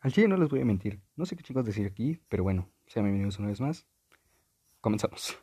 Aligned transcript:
Al 0.00 0.12
chile 0.12 0.28
no 0.28 0.36
les 0.36 0.48
voy 0.48 0.60
a 0.60 0.64
mentir. 0.64 1.00
No 1.16 1.26
sé 1.26 1.34
qué 1.34 1.42
chicos 1.42 1.64
decir 1.64 1.84
aquí, 1.84 2.20
pero 2.28 2.44
bueno, 2.44 2.70
sean 2.86 3.04
bienvenidos 3.04 3.36
una 3.40 3.48
vez 3.48 3.60
más. 3.60 3.84
Comenzamos. 4.80 5.36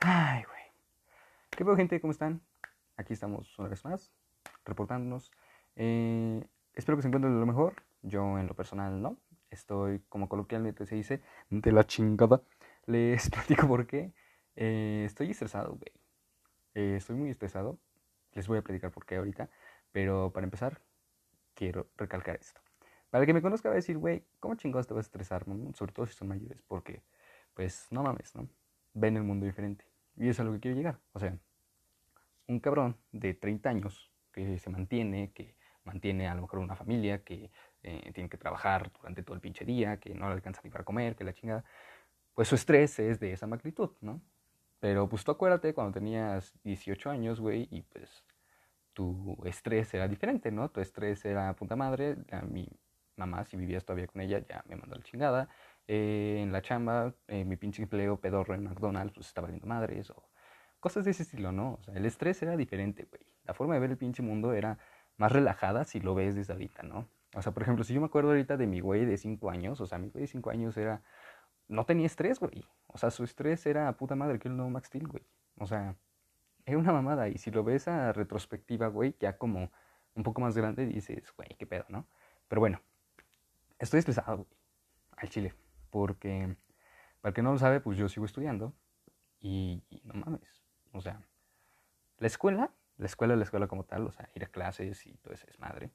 Ay, 0.00 0.44
güey. 0.44 0.62
¿Qué 1.48 1.64
pedo, 1.64 1.74
gente? 1.74 2.02
¿Cómo 2.02 2.10
están? 2.10 2.42
Aquí 2.98 3.14
estamos 3.14 3.58
una 3.58 3.68
vez 3.68 3.82
más, 3.86 4.12
reportándonos. 4.66 5.32
Eh, 5.74 6.46
espero 6.74 6.98
que 6.98 7.02
se 7.02 7.08
encuentren 7.08 7.32
de 7.32 7.40
lo 7.40 7.46
mejor. 7.46 7.72
Yo, 8.02 8.38
en 8.38 8.46
lo 8.46 8.54
personal, 8.54 9.00
no. 9.00 9.16
Estoy, 9.48 10.00
como 10.10 10.28
coloquialmente 10.28 10.84
se 10.84 10.96
dice, 10.96 11.22
de 11.48 11.72
la 11.72 11.86
chingada. 11.86 12.42
Les 12.84 13.30
platico 13.30 13.66
por 13.66 13.86
qué. 13.86 14.12
Eh, 14.54 15.04
estoy 15.06 15.30
estresado, 15.30 15.70
güey. 15.70 15.92
Eh, 16.74 16.96
estoy 16.98 17.16
muy 17.16 17.30
estresado. 17.30 17.78
Les 18.34 18.46
voy 18.48 18.58
a 18.58 18.62
platicar 18.62 18.90
por 18.90 19.06
qué 19.06 19.16
ahorita. 19.16 19.48
Pero 19.94 20.32
para 20.32 20.42
empezar, 20.42 20.80
quiero 21.54 21.86
recalcar 21.96 22.34
esto. 22.34 22.60
Para 23.10 23.22
el 23.22 23.26
que 23.26 23.32
me 23.32 23.40
conozca 23.40 23.68
va 23.68 23.74
a 23.74 23.76
decir, 23.76 23.96
güey, 23.96 24.24
¿cómo 24.40 24.56
chingados 24.56 24.88
te 24.88 24.92
vas 24.92 25.04
a 25.04 25.06
estresar? 25.06 25.44
Sobre 25.72 25.92
todo 25.92 26.04
si 26.06 26.14
son 26.14 26.26
mayores, 26.26 26.60
porque, 26.66 27.04
pues, 27.54 27.86
no 27.92 28.02
mames, 28.02 28.34
¿no? 28.34 28.48
Ven 28.92 29.16
el 29.16 29.22
mundo 29.22 29.46
diferente. 29.46 29.84
Y 30.16 30.28
es 30.28 30.40
a 30.40 30.42
lo 30.42 30.52
que 30.52 30.58
quiero 30.58 30.76
llegar. 30.76 30.98
O 31.12 31.20
sea, 31.20 31.38
un 32.48 32.58
cabrón 32.58 32.96
de 33.12 33.34
30 33.34 33.70
años 33.70 34.10
que 34.32 34.58
se 34.58 34.68
mantiene, 34.68 35.30
que 35.30 35.54
mantiene 35.84 36.26
a 36.26 36.34
lo 36.34 36.42
mejor 36.42 36.58
una 36.58 36.74
familia, 36.74 37.22
que 37.22 37.52
eh, 37.84 38.10
tiene 38.12 38.28
que 38.28 38.36
trabajar 38.36 38.90
durante 38.98 39.22
todo 39.22 39.36
el 39.36 39.40
pinche 39.40 39.64
día, 39.64 40.00
que 40.00 40.12
no 40.12 40.26
le 40.26 40.34
alcanza 40.34 40.60
ni 40.64 40.70
para 40.70 40.82
comer, 40.82 41.14
que 41.14 41.22
la 41.22 41.34
chingada, 41.34 41.64
pues 42.34 42.48
su 42.48 42.56
estrés 42.56 42.98
es 42.98 43.20
de 43.20 43.30
esa 43.30 43.46
magnitud, 43.46 43.90
¿no? 44.00 44.20
Pero 44.80 45.08
pues 45.08 45.22
tú 45.22 45.30
acuérdate 45.30 45.72
cuando 45.72 45.92
tenías 45.92 46.52
18 46.64 47.10
años, 47.10 47.38
güey, 47.38 47.68
y 47.70 47.82
pues 47.82 48.24
tu 48.94 49.36
estrés 49.44 49.92
era 49.94 50.08
diferente, 50.08 50.50
¿no? 50.50 50.70
Tu 50.70 50.80
estrés 50.80 51.24
era 51.24 51.54
puta 51.54 51.76
madre, 51.76 52.16
a 52.30 52.42
mi 52.42 52.68
mamá, 53.16 53.44
si 53.44 53.56
vivías 53.56 53.84
todavía 53.84 54.06
con 54.06 54.20
ella, 54.22 54.38
ya 54.48 54.64
me 54.68 54.76
mandó 54.76 54.96
la 54.96 55.02
chingada. 55.02 55.48
Eh, 55.86 56.40
en 56.40 56.52
la 56.52 56.62
chamba, 56.62 57.14
eh, 57.28 57.44
mi 57.44 57.56
pinche 57.56 57.82
empleo 57.82 58.18
pedorro 58.18 58.54
en 58.54 58.64
McDonald's, 58.64 59.12
pues 59.14 59.26
estaba 59.26 59.48
viendo 59.48 59.66
madres 59.66 60.10
o 60.10 60.30
cosas 60.80 61.04
de 61.04 61.12
ese 61.12 61.24
estilo, 61.24 61.52
¿no? 61.52 61.74
O 61.74 61.82
sea, 61.82 61.94
el 61.94 62.06
estrés 62.06 62.42
era 62.42 62.56
diferente, 62.56 63.06
güey. 63.10 63.22
La 63.44 63.54
forma 63.54 63.74
de 63.74 63.80
ver 63.80 63.90
el 63.90 63.98
pinche 63.98 64.22
mundo 64.22 64.52
era 64.52 64.78
más 65.16 65.32
relajada 65.32 65.84
si 65.84 66.00
lo 66.00 66.14
ves 66.14 66.34
desde 66.34 66.52
ahorita, 66.52 66.82
¿no? 66.82 67.08
O 67.34 67.42
sea, 67.42 67.52
por 67.52 67.62
ejemplo, 67.62 67.84
si 67.84 67.94
yo 67.94 68.00
me 68.00 68.06
acuerdo 68.06 68.30
ahorita 68.30 68.56
de 68.56 68.66
mi 68.66 68.80
güey 68.80 69.04
de 69.04 69.16
5 69.16 69.50
años, 69.50 69.80
o 69.80 69.86
sea, 69.86 69.98
mi 69.98 70.08
güey 70.08 70.22
de 70.22 70.28
5 70.28 70.50
años 70.50 70.76
era... 70.76 71.02
No 71.68 71.84
tenía 71.86 72.06
estrés, 72.06 72.38
güey. 72.38 72.64
O 72.86 72.98
sea, 72.98 73.10
su 73.10 73.24
estrés 73.24 73.64
era 73.66 73.90
puta 73.96 74.14
madre 74.14 74.38
que 74.38 74.48
el 74.48 74.56
nuevo 74.56 74.70
Max 74.70 74.88
Steel, 74.88 75.08
güey. 75.08 75.24
O 75.58 75.66
sea, 75.66 75.96
es 76.66 76.76
una 76.76 76.92
mamada. 76.92 77.28
Y 77.28 77.38
si 77.38 77.50
lo 77.50 77.64
ves 77.64 77.88
a 77.88 78.12
retrospectiva, 78.12 78.88
güey, 78.88 79.16
ya 79.20 79.36
como 79.38 79.70
un 80.14 80.22
poco 80.22 80.40
más 80.40 80.56
grande, 80.56 80.86
dices, 80.86 81.32
güey, 81.36 81.50
qué 81.58 81.66
pedo, 81.66 81.84
¿no? 81.88 82.06
Pero 82.48 82.60
bueno, 82.60 82.80
estoy 83.78 83.98
estresado, 83.98 84.38
güey, 84.38 84.48
al 85.16 85.28
chile. 85.28 85.54
Porque, 85.90 86.56
para 87.20 87.30
el 87.30 87.34
que 87.34 87.42
no 87.42 87.52
lo 87.52 87.58
sabe, 87.58 87.80
pues 87.80 87.98
yo 87.98 88.08
sigo 88.08 88.26
estudiando. 88.26 88.74
Y, 89.40 89.82
no 90.04 90.14
mames. 90.14 90.62
O 90.92 91.00
sea, 91.00 91.20
la 92.18 92.26
escuela, 92.26 92.70
la 92.96 93.06
escuela, 93.06 93.36
la 93.36 93.44
escuela 93.44 93.66
como 93.66 93.84
tal, 93.84 94.06
o 94.06 94.12
sea, 94.12 94.28
ir 94.34 94.44
a 94.44 94.48
clases 94.48 95.06
y 95.06 95.14
todo 95.18 95.34
ese 95.34 95.46
desmadre, 95.46 95.90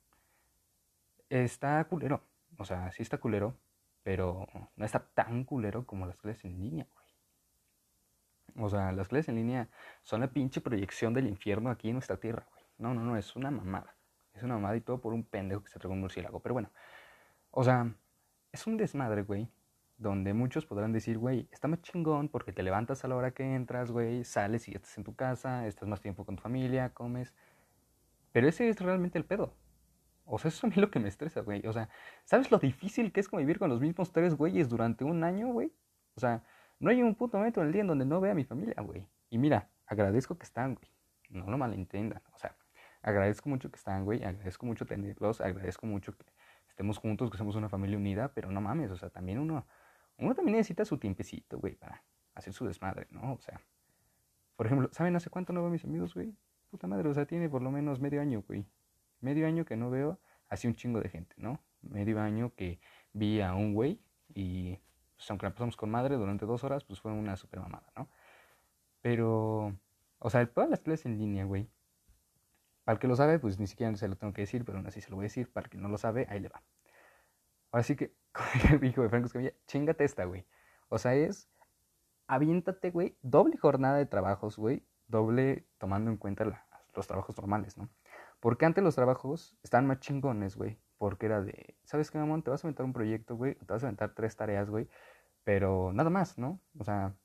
está 1.30 1.84
culero. 1.86 2.24
O 2.58 2.66
sea, 2.66 2.92
sí 2.92 3.02
está 3.02 3.18
culero, 3.18 3.58
pero 4.04 4.46
no 4.76 4.86
está 4.86 5.00
tan 5.00 5.44
culero 5.46 5.86
como 5.86 6.06
las 6.06 6.18
clases 6.18 6.46
en 6.46 6.60
línea, 6.60 6.88
güey. 6.94 6.99
O 8.60 8.70
sea, 8.70 8.92
las 8.92 9.08
clases 9.08 9.30
en 9.30 9.36
línea 9.36 9.70
son 10.04 10.22
la 10.22 10.28
pinche 10.28 10.62
proyección 10.62 11.14
del 11.14 11.28
infierno 11.28 11.70
aquí 11.70 11.90
en 11.90 11.94
nuestra 11.94 12.18
tierra, 12.18 12.46
güey. 12.52 12.64
No, 12.78 12.94
no, 12.94 13.04
no, 13.04 13.18
es 13.18 13.36
una 13.36 13.52
mamada. 13.52 13.96
Es 14.34 14.44
una 14.44 14.56
mamada 14.56 14.76
y 14.76 14.82
todo 14.82 15.00
por 15.00 15.14
un 15.14 15.24
pendejo 15.24 15.64
que 15.64 15.70
se 15.70 15.80
trae 15.80 15.92
un 15.92 16.02
murciélago. 16.02 16.40
Pero 16.42 16.54
bueno, 16.54 16.70
o 17.52 17.64
sea, 17.64 17.94
es 18.52 18.68
un 18.68 18.78
desmadre, 18.78 19.24
güey. 19.24 19.50
Donde 19.98 20.34
muchos 20.34 20.66
podrán 20.66 20.94
decir, 20.94 21.18
güey, 21.18 21.50
está 21.52 21.68
más 21.68 21.82
chingón 21.82 22.30
porque 22.30 22.54
te 22.54 22.64
levantas 22.64 23.04
a 23.04 23.10
la 23.10 23.16
hora 23.18 23.32
que 23.32 23.44
entras, 23.44 23.92
güey, 23.92 24.24
sales 24.24 24.68
y 24.70 24.72
estás 24.74 24.98
en 24.98 25.04
tu 25.04 25.14
casa, 25.14 25.68
estás 25.68 25.90
más 25.90 26.00
tiempo 26.00 26.26
con 26.26 26.38
tu 26.38 26.42
familia, 26.42 26.94
comes. 26.94 27.34
Pero 28.32 28.48
ese 28.48 28.70
es 28.70 28.80
realmente 28.80 29.18
el 29.18 29.26
pedo. 29.26 29.54
O 30.26 30.38
sea, 30.38 30.50
eso 30.50 30.60
es 30.60 30.64
a 30.64 30.68
mí 30.68 30.82
lo 30.82 30.92
que 30.92 31.00
me 31.00 31.10
estresa, 31.10 31.42
güey. 31.42 31.66
O 31.68 31.74
sea, 31.74 31.90
¿sabes 32.24 32.52
lo 32.52 32.60
difícil 32.60 33.12
que 33.12 33.20
es 33.20 33.28
convivir 33.28 33.60
con 33.60 33.70
los 33.70 33.82
mismos 33.82 34.14
tres 34.14 34.36
güeyes 34.36 34.70
durante 34.70 35.04
un 35.04 35.24
año, 35.24 35.48
güey? 35.48 35.74
O 36.16 36.20
sea, 36.20 36.44
no 36.80 36.90
hay 36.90 37.04
un 37.04 37.16
puto 37.16 37.38
momento 37.38 37.62
en 37.62 37.68
el 37.68 37.74
día 37.74 37.82
en 37.82 37.88
donde 37.88 38.06
no 38.06 38.22
vea 38.22 38.32
a 38.32 38.36
mi 38.36 38.46
familia, 38.46 38.82
güey. 38.82 39.08
Y 39.30 39.38
mira, 39.38 39.70
agradezco 39.86 40.38
que 40.38 40.46
están, 40.46 40.76
güey. 40.76 40.90
No 41.30 41.50
lo 41.50 41.58
malentendan. 41.58 42.22
O 42.34 42.40
sea, 42.40 42.56
agradezco 43.02 43.50
mucho 43.50 43.70
que 43.70 43.76
están, 43.76 44.06
güey. 44.06 44.24
Agradezco 44.24 44.66
mucho 44.66 44.86
tenerlos. 44.86 45.42
Agradezco 45.42 45.86
mucho 45.86 46.18
que 46.18 46.26
estemos 46.68 46.98
juntos, 46.98 47.30
que 47.30 47.38
somos 47.38 47.56
una 47.56 47.70
familia 47.70 47.98
unida. 47.98 48.32
Pero 48.34 48.50
no 48.52 48.62
mames, 48.62 48.92
o 48.92 48.98
sea, 48.98 49.10
también 49.10 49.40
uno, 49.40 49.68
uno 50.18 50.36
también 50.36 50.58
necesita 50.58 50.86
su 50.86 50.98
tiempecito, 50.98 51.60
güey, 51.60 51.76
para 51.76 52.04
hacer 52.34 52.54
su 52.54 52.66
desmadre, 52.66 53.08
¿no? 53.12 53.34
O 53.34 53.42
sea, 53.42 53.62
por 54.56 54.66
ejemplo, 54.66 54.90
¿saben 54.92 55.16
hace 55.16 55.30
cuánto 55.30 55.54
no 55.54 55.62
veo 55.62 55.70
a 55.70 55.72
mis 55.72 55.84
amigos, 55.84 56.14
güey? 56.14 56.34
Puta 56.72 56.88
madre, 56.88 57.10
o 57.10 57.14
sea, 57.14 57.26
tiene 57.26 57.50
por 57.50 57.62
lo 57.62 57.72
menos 57.72 58.00
medio 58.00 58.22
año, 58.22 58.44
güey. 58.48 58.66
Medio 59.22 59.48
año 59.48 59.66
que 59.66 59.76
no 59.76 59.90
veo 59.90 60.20
así 60.48 60.68
un 60.68 60.76
chingo 60.76 61.02
de 61.02 61.10
gente, 61.10 61.36
¿no? 61.38 61.62
Medio 61.82 62.22
año 62.22 62.54
que 62.56 62.80
vi 63.14 63.42
a 63.42 63.54
un 63.54 63.74
güey 63.74 64.00
y 64.34 64.80
pues, 65.20 65.30
aunque 65.32 65.46
la 65.46 65.52
pasamos 65.52 65.76
con 65.76 65.92
madre 65.92 66.16
durante 66.16 66.46
dos 66.46 66.64
horas, 66.64 66.86
pues 66.86 67.02
fue 67.02 67.12
una 67.12 67.36
super 67.36 67.60
mamada, 67.60 67.92
¿no? 67.98 68.10
Pero, 69.02 69.78
o 70.20 70.30
sea, 70.30 70.46
todas 70.48 70.70
las 70.70 70.80
clases 70.80 71.08
en 71.08 71.18
línea, 71.18 71.44
güey. 71.44 71.70
Para 72.86 72.94
el 72.94 73.00
que 73.00 73.08
lo 73.10 73.18
sabe, 73.18 73.38
pues 73.38 73.60
ni 73.60 73.68
siquiera 73.68 73.94
se 73.98 74.08
lo 74.08 74.16
tengo 74.16 74.32
que 74.32 74.42
decir, 74.42 74.64
pero 74.64 74.78
aún 74.78 74.88
así 74.88 75.02
se 75.02 75.10
lo 75.10 75.18
voy 75.18 75.24
a 75.24 75.28
decir. 75.28 75.52
Para 75.52 75.66
el 75.66 75.72
que 75.72 75.78
no 75.78 75.90
lo 75.90 75.98
sabe, 75.98 76.26
ahí 76.30 76.40
le 76.40 76.48
va. 76.48 76.64
Ahora 77.72 77.84
sí 77.84 77.98
que, 77.98 78.16
como 78.34 78.80
dijo 78.80 79.02
de 79.02 79.10
Franco 79.10 79.26
Escamilla, 79.26 79.54
chingate 79.68 80.06
esta, 80.06 80.24
güey. 80.24 80.46
O 80.88 80.98
sea, 80.98 81.14
es, 81.16 81.50
aviéntate, 82.28 82.90
güey, 82.90 83.18
doble 83.22 83.58
jornada 83.58 83.98
de 83.98 84.06
trabajos, 84.06 84.56
güey, 84.56 84.86
doble 85.08 85.68
tomando 85.80 86.12
en 86.12 86.18
cuenta 86.18 86.46
los 86.96 87.08
trabajos 87.08 87.36
normales, 87.36 87.78
¿no? 87.78 87.90
Porque 88.40 88.66
antes 88.66 88.86
los 88.86 88.96
trabajos 88.96 89.58
estaban 89.64 89.86
más 89.86 90.00
chingones, 90.00 90.56
güey. 90.56 90.80
Porque 91.00 91.26
era 91.26 91.42
de, 91.42 91.76
¿sabes 91.86 92.12
qué, 92.12 92.20
mamón? 92.20 92.44
Te 92.44 92.52
vas 92.52 92.64
a 92.64 92.68
aventar 92.68 92.86
un 92.86 92.94
proyecto, 92.94 93.36
güey. 93.36 93.56
Te 93.56 93.74
vas 93.74 93.84
a 93.84 93.88
aventar 93.88 94.14
tres 94.14 94.36
tareas, 94.36 94.70
güey. 94.70 94.88
Pero 95.44 95.92
nada 95.94 96.12
más, 96.12 96.38
¿no? 96.38 96.60
O 96.78 96.84
sea, 96.84 97.16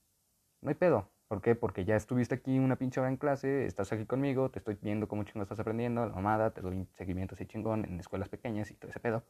no 0.62 0.70
hay 0.70 0.76
pedo. 0.76 1.10
¿Por 1.28 1.42
qué? 1.42 1.54
Porque 1.54 1.84
ya 1.84 1.96
estuviste 1.96 2.36
aquí 2.36 2.58
una 2.58 2.76
pinche 2.76 3.00
hora 3.00 3.08
en 3.08 3.16
clase, 3.16 3.66
estás 3.66 3.92
aquí 3.92 4.06
conmigo, 4.06 4.50
te 4.50 4.58
estoy 4.60 4.78
viendo 4.80 5.08
cómo 5.08 5.24
chingón 5.24 5.42
estás 5.42 5.58
aprendiendo, 5.58 6.06
la 6.06 6.14
mamada, 6.14 6.50
te 6.52 6.60
doy 6.60 6.86
seguimiento 6.92 7.34
así 7.34 7.46
chingón 7.46 7.84
en 7.84 7.98
escuelas 7.98 8.28
pequeñas 8.28 8.70
y 8.70 8.74
todo 8.74 8.90
ese 8.90 9.00
pedo. 9.00 9.24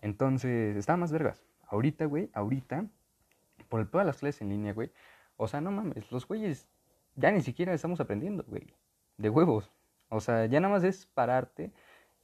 Entonces, 0.00 0.76
está 0.76 0.96
más 0.96 1.12
vergas. 1.12 1.44
Ahorita, 1.68 2.06
güey, 2.06 2.30
ahorita, 2.32 2.86
por 3.68 3.88
todas 3.90 4.06
las 4.06 4.18
clases 4.18 4.42
en 4.42 4.48
línea, 4.48 4.72
güey, 4.72 4.90
o 5.36 5.46
sea, 5.46 5.60
no 5.60 5.70
mames, 5.70 6.10
los 6.10 6.26
güeyes 6.26 6.68
ya 7.14 7.30
ni 7.30 7.42
siquiera 7.42 7.72
estamos 7.74 8.00
aprendiendo, 8.00 8.44
güey, 8.48 8.74
de 9.18 9.30
huevos. 9.30 9.70
O 10.08 10.20
sea, 10.20 10.46
ya 10.46 10.60
nada 10.60 10.74
más 10.74 10.84
es 10.84 11.06
pararte 11.06 11.72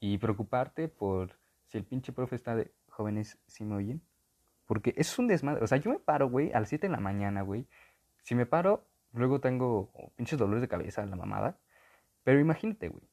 y 0.00 0.18
preocuparte 0.18 0.88
por 0.88 1.38
si 1.72 1.78
el 1.78 1.84
pinche 1.84 2.12
profe 2.12 2.36
está 2.36 2.54
de 2.54 2.70
jóvenes, 2.90 3.38
si 3.46 3.64
me 3.64 3.74
oyen. 3.76 4.02
Porque 4.66 4.92
es 4.94 5.18
un 5.18 5.26
desmadre. 5.26 5.64
O 5.64 5.66
sea, 5.66 5.78
yo 5.78 5.90
me 5.90 5.98
paro, 5.98 6.28
güey, 6.28 6.52
a 6.52 6.60
las 6.60 6.68
7 6.68 6.86
de 6.86 6.92
la 6.92 7.00
mañana, 7.00 7.40
güey. 7.40 7.66
Si 8.22 8.34
me 8.34 8.44
paro, 8.44 8.86
luego 9.12 9.40
tengo 9.40 9.90
pinches 10.14 10.38
dolores 10.38 10.60
de 10.60 10.68
cabeza, 10.68 11.04
la 11.06 11.16
mamada. 11.16 11.58
Pero 12.24 12.38
imagínate, 12.40 12.90
güey. 12.90 13.08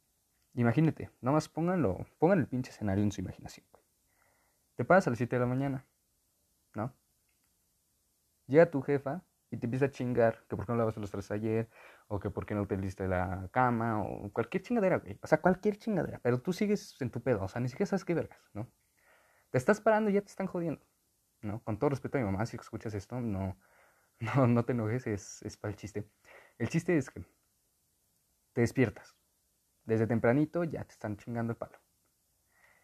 Imagínate. 0.56 1.10
Nada 1.22 1.36
más 1.36 1.48
pónganlo, 1.48 2.06
pongan 2.18 2.40
el 2.40 2.48
pinche 2.48 2.72
escenario 2.72 3.02
en 3.02 3.14
su 3.14 3.22
imaginación, 3.22 3.66
güey. 3.72 3.84
Te 4.76 4.84
paras 4.84 5.08
a 5.08 5.12
las 5.12 5.18
7 5.20 5.38
de 5.38 5.40
la 5.40 5.46
mañana, 5.46 5.86
¿no? 6.74 6.94
Llega 8.48 8.70
tu 8.70 8.82
jefa 8.82 9.24
y 9.52 9.58
te 9.58 9.66
empieza 9.66 9.86
a 9.86 9.92
chingar 9.92 10.46
que 10.48 10.56
por 10.56 10.66
qué 10.66 10.72
no 10.72 10.78
lavas 10.78 10.98
los 10.98 11.12
tres 11.12 11.32
ayer, 11.32 11.70
o 12.08 12.20
que 12.20 12.30
por 12.30 12.46
qué 12.46 12.56
no 12.56 12.62
utilizaste 12.62 13.08
la 13.08 13.50
cama, 13.52 14.04
o 14.04 14.32
cualquier 14.32 14.64
chingadera, 14.64 14.98
güey. 14.98 15.20
O 15.22 15.28
sea, 15.28 15.42
cualquier 15.42 15.78
chingadera. 15.78 16.20
Pero 16.22 16.42
tú 16.42 16.54
sigues 16.54 16.96
en 17.02 17.10
tu 17.10 17.22
pedo, 17.22 17.44
o 17.44 17.48
sea, 17.48 17.62
ni 17.62 17.70
siquiera 17.70 17.88
sabes 17.88 18.06
qué 18.06 18.14
vergas, 18.14 18.40
¿no? 18.54 18.72
Te 19.50 19.58
estás 19.58 19.82
parando 19.82 20.10
y 20.10 20.14
ya 20.14 20.22
te 20.22 20.28
están 20.28 20.48
jodiendo, 20.48 20.86
¿no? 21.42 21.64
Con 21.64 21.80
todo 21.80 21.90
respeto 21.90 22.18
a 22.18 22.22
mi 22.22 22.26
mamá, 22.26 22.46
si 22.46 22.58
escuchas 22.58 22.94
esto, 22.94 23.20
no, 23.20 23.58
no, 24.20 24.48
no 24.48 24.66
te 24.66 24.74
enojes, 24.74 25.08
es, 25.08 25.42
es 25.42 25.58
para 25.58 25.72
el 25.72 25.78
chiste. 25.78 26.10
El 26.58 26.70
chiste 26.70 26.98
es 26.98 27.10
que 27.10 27.22
te 28.54 28.62
despiertas. 28.62 29.16
Desde 29.86 30.06
tempranito 30.06 30.64
ya 30.64 30.84
te 30.84 30.92
están 30.92 31.18
chingando 31.18 31.52
el 31.52 31.58
palo. 31.58 31.80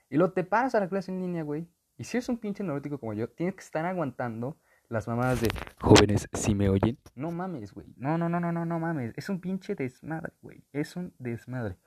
Y 0.10 0.18
luego 0.18 0.34
te 0.34 0.44
paras 0.44 0.74
a 0.76 0.80
la 0.80 0.90
clase 0.90 1.12
en 1.12 1.20
línea, 1.20 1.44
güey. 1.44 1.68
Y 1.98 2.04
si 2.04 2.18
eres 2.18 2.30
un 2.30 2.38
pinche 2.38 2.64
neurótico 2.64 3.00
como 3.00 3.14
yo, 3.14 3.30
tienes 3.30 3.56
que 3.56 3.62
estar 3.62 3.86
aguantando 3.86 4.58
las 4.90 5.08
mamadas 5.08 5.42
de 5.42 5.50
jóvenes, 5.82 6.28
si 6.34 6.56
me 6.56 6.70
oyen. 6.70 6.98
No 7.16 7.32
mames, 7.32 7.74
güey. 7.74 7.88
No, 7.98 8.18
no, 8.18 8.30
no, 8.30 8.40
no, 8.40 8.52
no, 8.52 8.66
no 8.66 8.80
mames. 8.80 9.14
Es 9.16 9.30
un 9.30 9.40
pinche 9.42 9.76
desmadre, 9.76 10.34
güey. 10.42 10.64
Es 10.72 10.96
un 10.96 11.14
desmadre. 11.20 11.78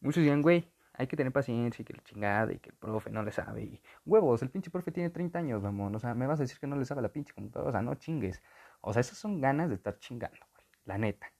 Muchos 0.00 0.22
dirán, 0.22 0.42
güey, 0.42 0.72
hay 0.94 1.06
que 1.06 1.16
tener 1.16 1.32
paciencia 1.32 1.82
y 1.82 1.84
que 1.84 1.94
la 1.94 2.02
chingada 2.02 2.52
y 2.52 2.58
que 2.58 2.70
el 2.70 2.76
profe 2.76 3.10
no 3.10 3.22
le 3.22 3.32
sabe. 3.32 3.62
Y 3.62 3.82
huevos, 4.04 4.42
el 4.42 4.50
pinche 4.50 4.70
profe 4.70 4.92
tiene 4.92 5.10
30 5.10 5.38
años, 5.38 5.62
mamón. 5.62 5.94
O 5.94 5.98
sea, 5.98 6.14
me 6.14 6.26
vas 6.26 6.40
a 6.40 6.42
decir 6.42 6.58
que 6.58 6.66
no 6.66 6.76
le 6.76 6.84
sabe 6.84 7.02
la 7.02 7.08
pinche 7.08 7.32
computadora. 7.32 7.70
O 7.70 7.72
sea, 7.72 7.82
no 7.82 7.94
chingues. 7.94 8.42
O 8.80 8.92
sea, 8.92 9.00
esas 9.00 9.18
son 9.18 9.40
ganas 9.40 9.68
de 9.68 9.76
estar 9.76 9.98
chingando, 9.98 10.38
güey. 10.52 10.64
La 10.84 10.98
neta. 10.98 11.32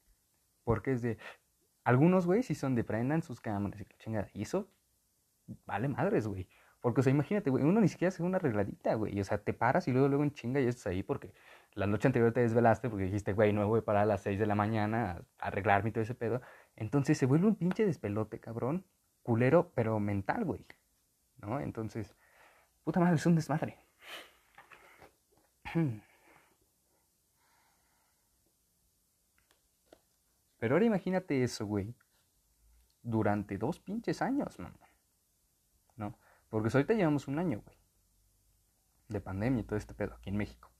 Porque 0.64 0.92
es 0.92 1.02
de. 1.02 1.18
Algunos, 1.84 2.26
güey, 2.26 2.42
sí 2.42 2.54
son 2.54 2.74
de 2.76 2.84
prendan 2.84 3.22
sus 3.22 3.40
cámaras 3.40 3.80
y 3.80 3.84
que 3.84 3.96
chingada. 3.98 4.28
Y 4.34 4.42
eso 4.42 4.68
vale 5.66 5.88
madres, 5.88 6.26
güey. 6.26 6.48
Porque, 6.82 7.00
o 7.00 7.02
sea, 7.04 7.12
imagínate, 7.12 7.48
güey, 7.48 7.64
uno 7.64 7.80
ni 7.80 7.88
siquiera 7.88 8.08
hace 8.08 8.24
una 8.24 8.38
arregladita, 8.38 8.94
güey. 8.94 9.18
O 9.20 9.24
sea, 9.24 9.38
te 9.38 9.54
paras 9.54 9.86
y 9.86 9.92
luego, 9.92 10.08
luego 10.08 10.24
en 10.24 10.32
chinga 10.32 10.60
y 10.60 10.66
estás 10.66 10.88
ahí 10.88 11.04
porque 11.04 11.32
la 11.74 11.86
noche 11.86 12.08
anterior 12.08 12.32
te 12.32 12.40
desvelaste 12.40 12.90
porque 12.90 13.04
dijiste, 13.04 13.32
güey, 13.32 13.52
no 13.52 13.66
voy 13.68 13.80
a 13.80 13.84
parar 13.84 14.02
a 14.02 14.06
las 14.06 14.22
6 14.22 14.38
de 14.38 14.46
la 14.46 14.56
mañana 14.56 15.22
a 15.38 15.46
arreglarme 15.46 15.90
y 15.90 15.92
todo 15.92 16.02
ese 16.02 16.16
pedo. 16.16 16.42
Entonces 16.74 17.16
se 17.16 17.26
vuelve 17.26 17.46
un 17.46 17.54
pinche 17.54 17.86
despelote, 17.86 18.40
cabrón. 18.40 18.84
Culero, 19.22 19.70
pero 19.74 20.00
mental, 20.00 20.44
güey. 20.44 20.66
¿No? 21.40 21.60
Entonces, 21.60 22.16
puta 22.82 22.98
madre, 22.98 23.14
es 23.14 23.26
un 23.26 23.36
desmadre. 23.36 23.78
Pero 30.58 30.74
ahora 30.76 30.84
imagínate 30.84 31.42
eso, 31.42 31.66
güey. 31.66 31.94
Durante 33.02 33.58
dos 33.58 33.80
pinches 33.80 34.22
años, 34.22 34.60
mamá. 34.60 34.91
Porque 36.52 36.68
ahorita 36.70 36.92
llevamos 36.92 37.28
un 37.28 37.38
año, 37.38 37.62
güey. 37.64 37.78
De 39.08 39.22
pandemia 39.22 39.62
y 39.62 39.64
todo 39.64 39.78
este 39.78 39.94
pedo 39.94 40.16
aquí 40.16 40.28
en 40.28 40.36
México. 40.36 40.70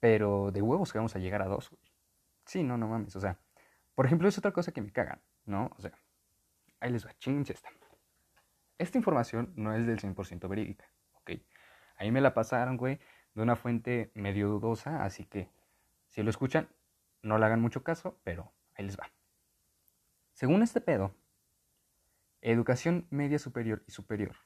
Pero 0.00 0.50
de 0.52 0.60
huevos 0.60 0.92
que 0.92 0.98
vamos 0.98 1.16
a 1.16 1.18
llegar 1.18 1.40
a 1.40 1.46
dos, 1.46 1.70
güey. 1.70 1.80
Sí, 2.44 2.62
no, 2.62 2.76
no 2.76 2.88
mames. 2.88 3.16
O 3.16 3.20
sea, 3.20 3.38
por 3.94 4.04
ejemplo, 4.04 4.28
es 4.28 4.36
otra 4.36 4.52
cosa 4.52 4.70
que 4.70 4.82
me 4.82 4.92
cagan, 4.92 5.22
¿no? 5.46 5.70
O 5.78 5.80
sea, 5.80 5.98
ahí 6.78 6.92
les 6.92 7.06
va, 7.06 7.14
chinche 7.14 7.54
esta. 7.54 7.70
Esta 8.76 8.98
información 8.98 9.54
no 9.56 9.72
es 9.74 9.86
del 9.86 9.98
100% 9.98 10.46
verídica, 10.46 10.92
¿ok? 11.14 11.30
Ahí 11.96 12.12
me 12.12 12.20
la 12.20 12.34
pasaron, 12.34 12.76
güey, 12.76 13.00
de 13.32 13.40
una 13.40 13.56
fuente 13.56 14.12
medio 14.14 14.50
dudosa, 14.50 15.04
así 15.04 15.24
que 15.24 15.50
si 16.08 16.22
lo 16.22 16.28
escuchan, 16.28 16.68
no 17.22 17.38
le 17.38 17.46
hagan 17.46 17.62
mucho 17.62 17.82
caso, 17.82 18.20
pero 18.24 18.52
ahí 18.74 18.84
les 18.84 19.00
va. 19.00 19.10
Según 20.34 20.62
este 20.62 20.82
pedo, 20.82 21.14
educación 22.40 23.06
media 23.10 23.38
superior 23.38 23.82
y 23.86 23.92
superior, 23.92 24.36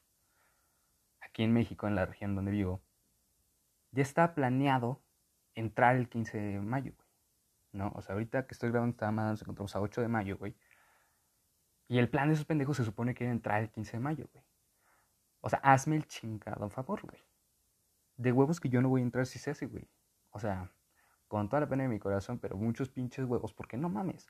aquí 1.21 1.43
en 1.43 1.53
México, 1.53 1.87
en 1.87 1.95
la 1.95 2.05
región 2.05 2.35
donde 2.35 2.51
vivo, 2.51 2.83
ya 3.91 4.01
está 4.01 4.33
planeado 4.35 5.03
entrar 5.55 5.95
el 5.95 6.09
15 6.09 6.37
de 6.37 6.59
mayo, 6.59 6.93
güey. 6.95 7.07
¿No? 7.71 7.91
O 7.95 8.01
sea, 8.01 8.13
ahorita 8.13 8.45
que 8.45 8.53
estoy 8.53 8.69
grabando 8.69 8.93
esta 8.93 9.11
madre 9.11 9.31
nos 9.31 9.41
encontramos 9.41 9.75
a 9.75 9.81
8 9.81 10.01
de 10.01 10.07
mayo, 10.07 10.37
güey. 10.37 10.55
Y 11.87 11.97
el 11.97 12.09
plan 12.09 12.27
de 12.27 12.35
esos 12.35 12.45
pendejos 12.45 12.77
se 12.77 12.85
supone 12.85 13.13
que 13.13 13.23
era 13.23 13.33
entrar 13.33 13.61
el 13.61 13.69
15 13.69 13.97
de 13.97 13.99
mayo, 13.99 14.29
güey. 14.31 14.43
O 15.41 15.49
sea, 15.49 15.59
hazme 15.59 15.95
el 15.95 16.07
chingado 16.07 16.69
favor, 16.69 17.01
güey. 17.01 17.21
De 18.15 18.31
huevos 18.31 18.59
que 18.59 18.69
yo 18.69 18.81
no 18.81 18.89
voy 18.89 19.01
a 19.01 19.03
entrar 19.03 19.25
si 19.25 19.39
se 19.39 19.51
hace, 19.51 19.65
güey. 19.65 19.89
O 20.29 20.39
sea, 20.39 20.71
con 21.27 21.49
toda 21.49 21.61
la 21.61 21.67
pena 21.67 21.83
de 21.83 21.89
mi 21.89 21.99
corazón, 21.99 22.39
pero 22.39 22.55
muchos 22.57 22.89
pinches 22.89 23.25
huevos, 23.25 23.53
porque 23.53 23.75
no 23.75 23.89
mames. 23.89 24.27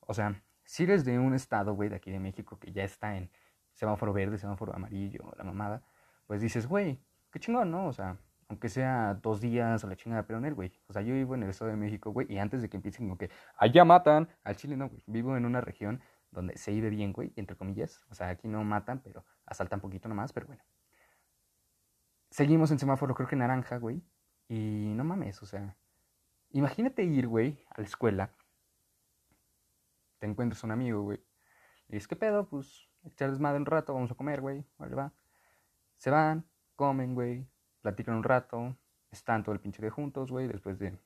O 0.00 0.14
sea, 0.14 0.42
si 0.64 0.84
eres 0.84 1.04
de 1.04 1.18
un 1.18 1.34
estado, 1.34 1.74
güey, 1.74 1.88
de 1.88 1.96
aquí 1.96 2.10
de 2.10 2.20
México, 2.20 2.58
que 2.58 2.72
ya 2.72 2.84
está 2.84 3.16
en 3.16 3.30
semáforo 3.72 4.12
verde, 4.12 4.38
semáforo 4.38 4.74
amarillo, 4.74 5.32
la 5.36 5.44
mamada, 5.44 5.82
pues 6.26 6.40
dices, 6.40 6.66
güey, 6.66 7.00
qué 7.30 7.40
chingón, 7.40 7.70
¿no? 7.70 7.86
O 7.86 7.92
sea, 7.92 8.18
aunque 8.48 8.68
sea 8.68 9.14
dos 9.14 9.40
días 9.40 9.82
o 9.84 9.88
la 9.88 9.96
chingada, 9.96 10.26
pero 10.26 10.38
en 10.38 10.44
el, 10.44 10.54
güey. 10.54 10.72
O 10.86 10.92
sea, 10.92 11.02
yo 11.02 11.14
vivo 11.14 11.34
en 11.34 11.42
el 11.42 11.50
estado 11.50 11.70
de 11.70 11.76
México, 11.76 12.10
güey, 12.12 12.26
y 12.32 12.38
antes 12.38 12.62
de 12.62 12.68
que 12.68 12.76
empiecen 12.76 13.06
como 13.06 13.18
que 13.18 13.30
allá 13.56 13.84
matan 13.84 14.28
al 14.44 14.56
chile, 14.56 14.76
no, 14.76 14.88
güey. 14.88 15.02
Vivo 15.06 15.36
en 15.36 15.44
una 15.44 15.60
región 15.60 16.00
donde 16.30 16.56
se 16.56 16.72
vive 16.72 16.90
bien, 16.90 17.12
güey, 17.12 17.32
entre 17.36 17.56
comillas. 17.56 18.04
O 18.10 18.14
sea, 18.14 18.28
aquí 18.28 18.48
no 18.48 18.64
matan, 18.64 19.00
pero 19.00 19.24
asaltan 19.46 19.80
poquito 19.80 20.08
nomás, 20.08 20.32
pero 20.32 20.46
bueno. 20.46 20.62
Seguimos 22.30 22.70
en 22.70 22.78
semáforo, 22.78 23.14
creo 23.14 23.28
que 23.28 23.36
naranja, 23.36 23.78
güey. 23.78 24.02
Y 24.48 24.92
no 24.94 25.04
mames, 25.04 25.42
o 25.42 25.46
sea, 25.46 25.76
Imagínate 26.54 27.02
ir, 27.02 27.26
güey, 27.26 27.58
a 27.68 27.80
la 27.80 27.86
escuela. 27.86 28.30
Te 30.24 30.30
encuentras 30.30 30.64
un 30.64 30.70
amigo, 30.70 31.02
güey. 31.02 31.22
Y 31.86 31.92
dices, 31.92 32.08
¿qué 32.08 32.16
pedo? 32.16 32.48
Pues 32.48 32.88
echar 33.02 33.30
desmadre 33.30 33.58
un 33.58 33.66
rato, 33.66 33.92
vamos 33.92 34.10
a 34.10 34.14
comer, 34.14 34.40
güey. 34.40 34.64
Vale, 34.78 34.94
va. 34.94 35.12
Se 35.98 36.08
van, 36.08 36.46
comen, 36.76 37.14
güey. 37.14 37.46
Platican 37.82 38.14
un 38.14 38.22
rato. 38.22 38.74
Están 39.10 39.42
todo 39.42 39.54
el 39.54 39.60
pinche 39.60 39.82
de 39.82 39.90
juntos, 39.90 40.30
güey, 40.30 40.48
después 40.48 40.78
de 40.78 40.98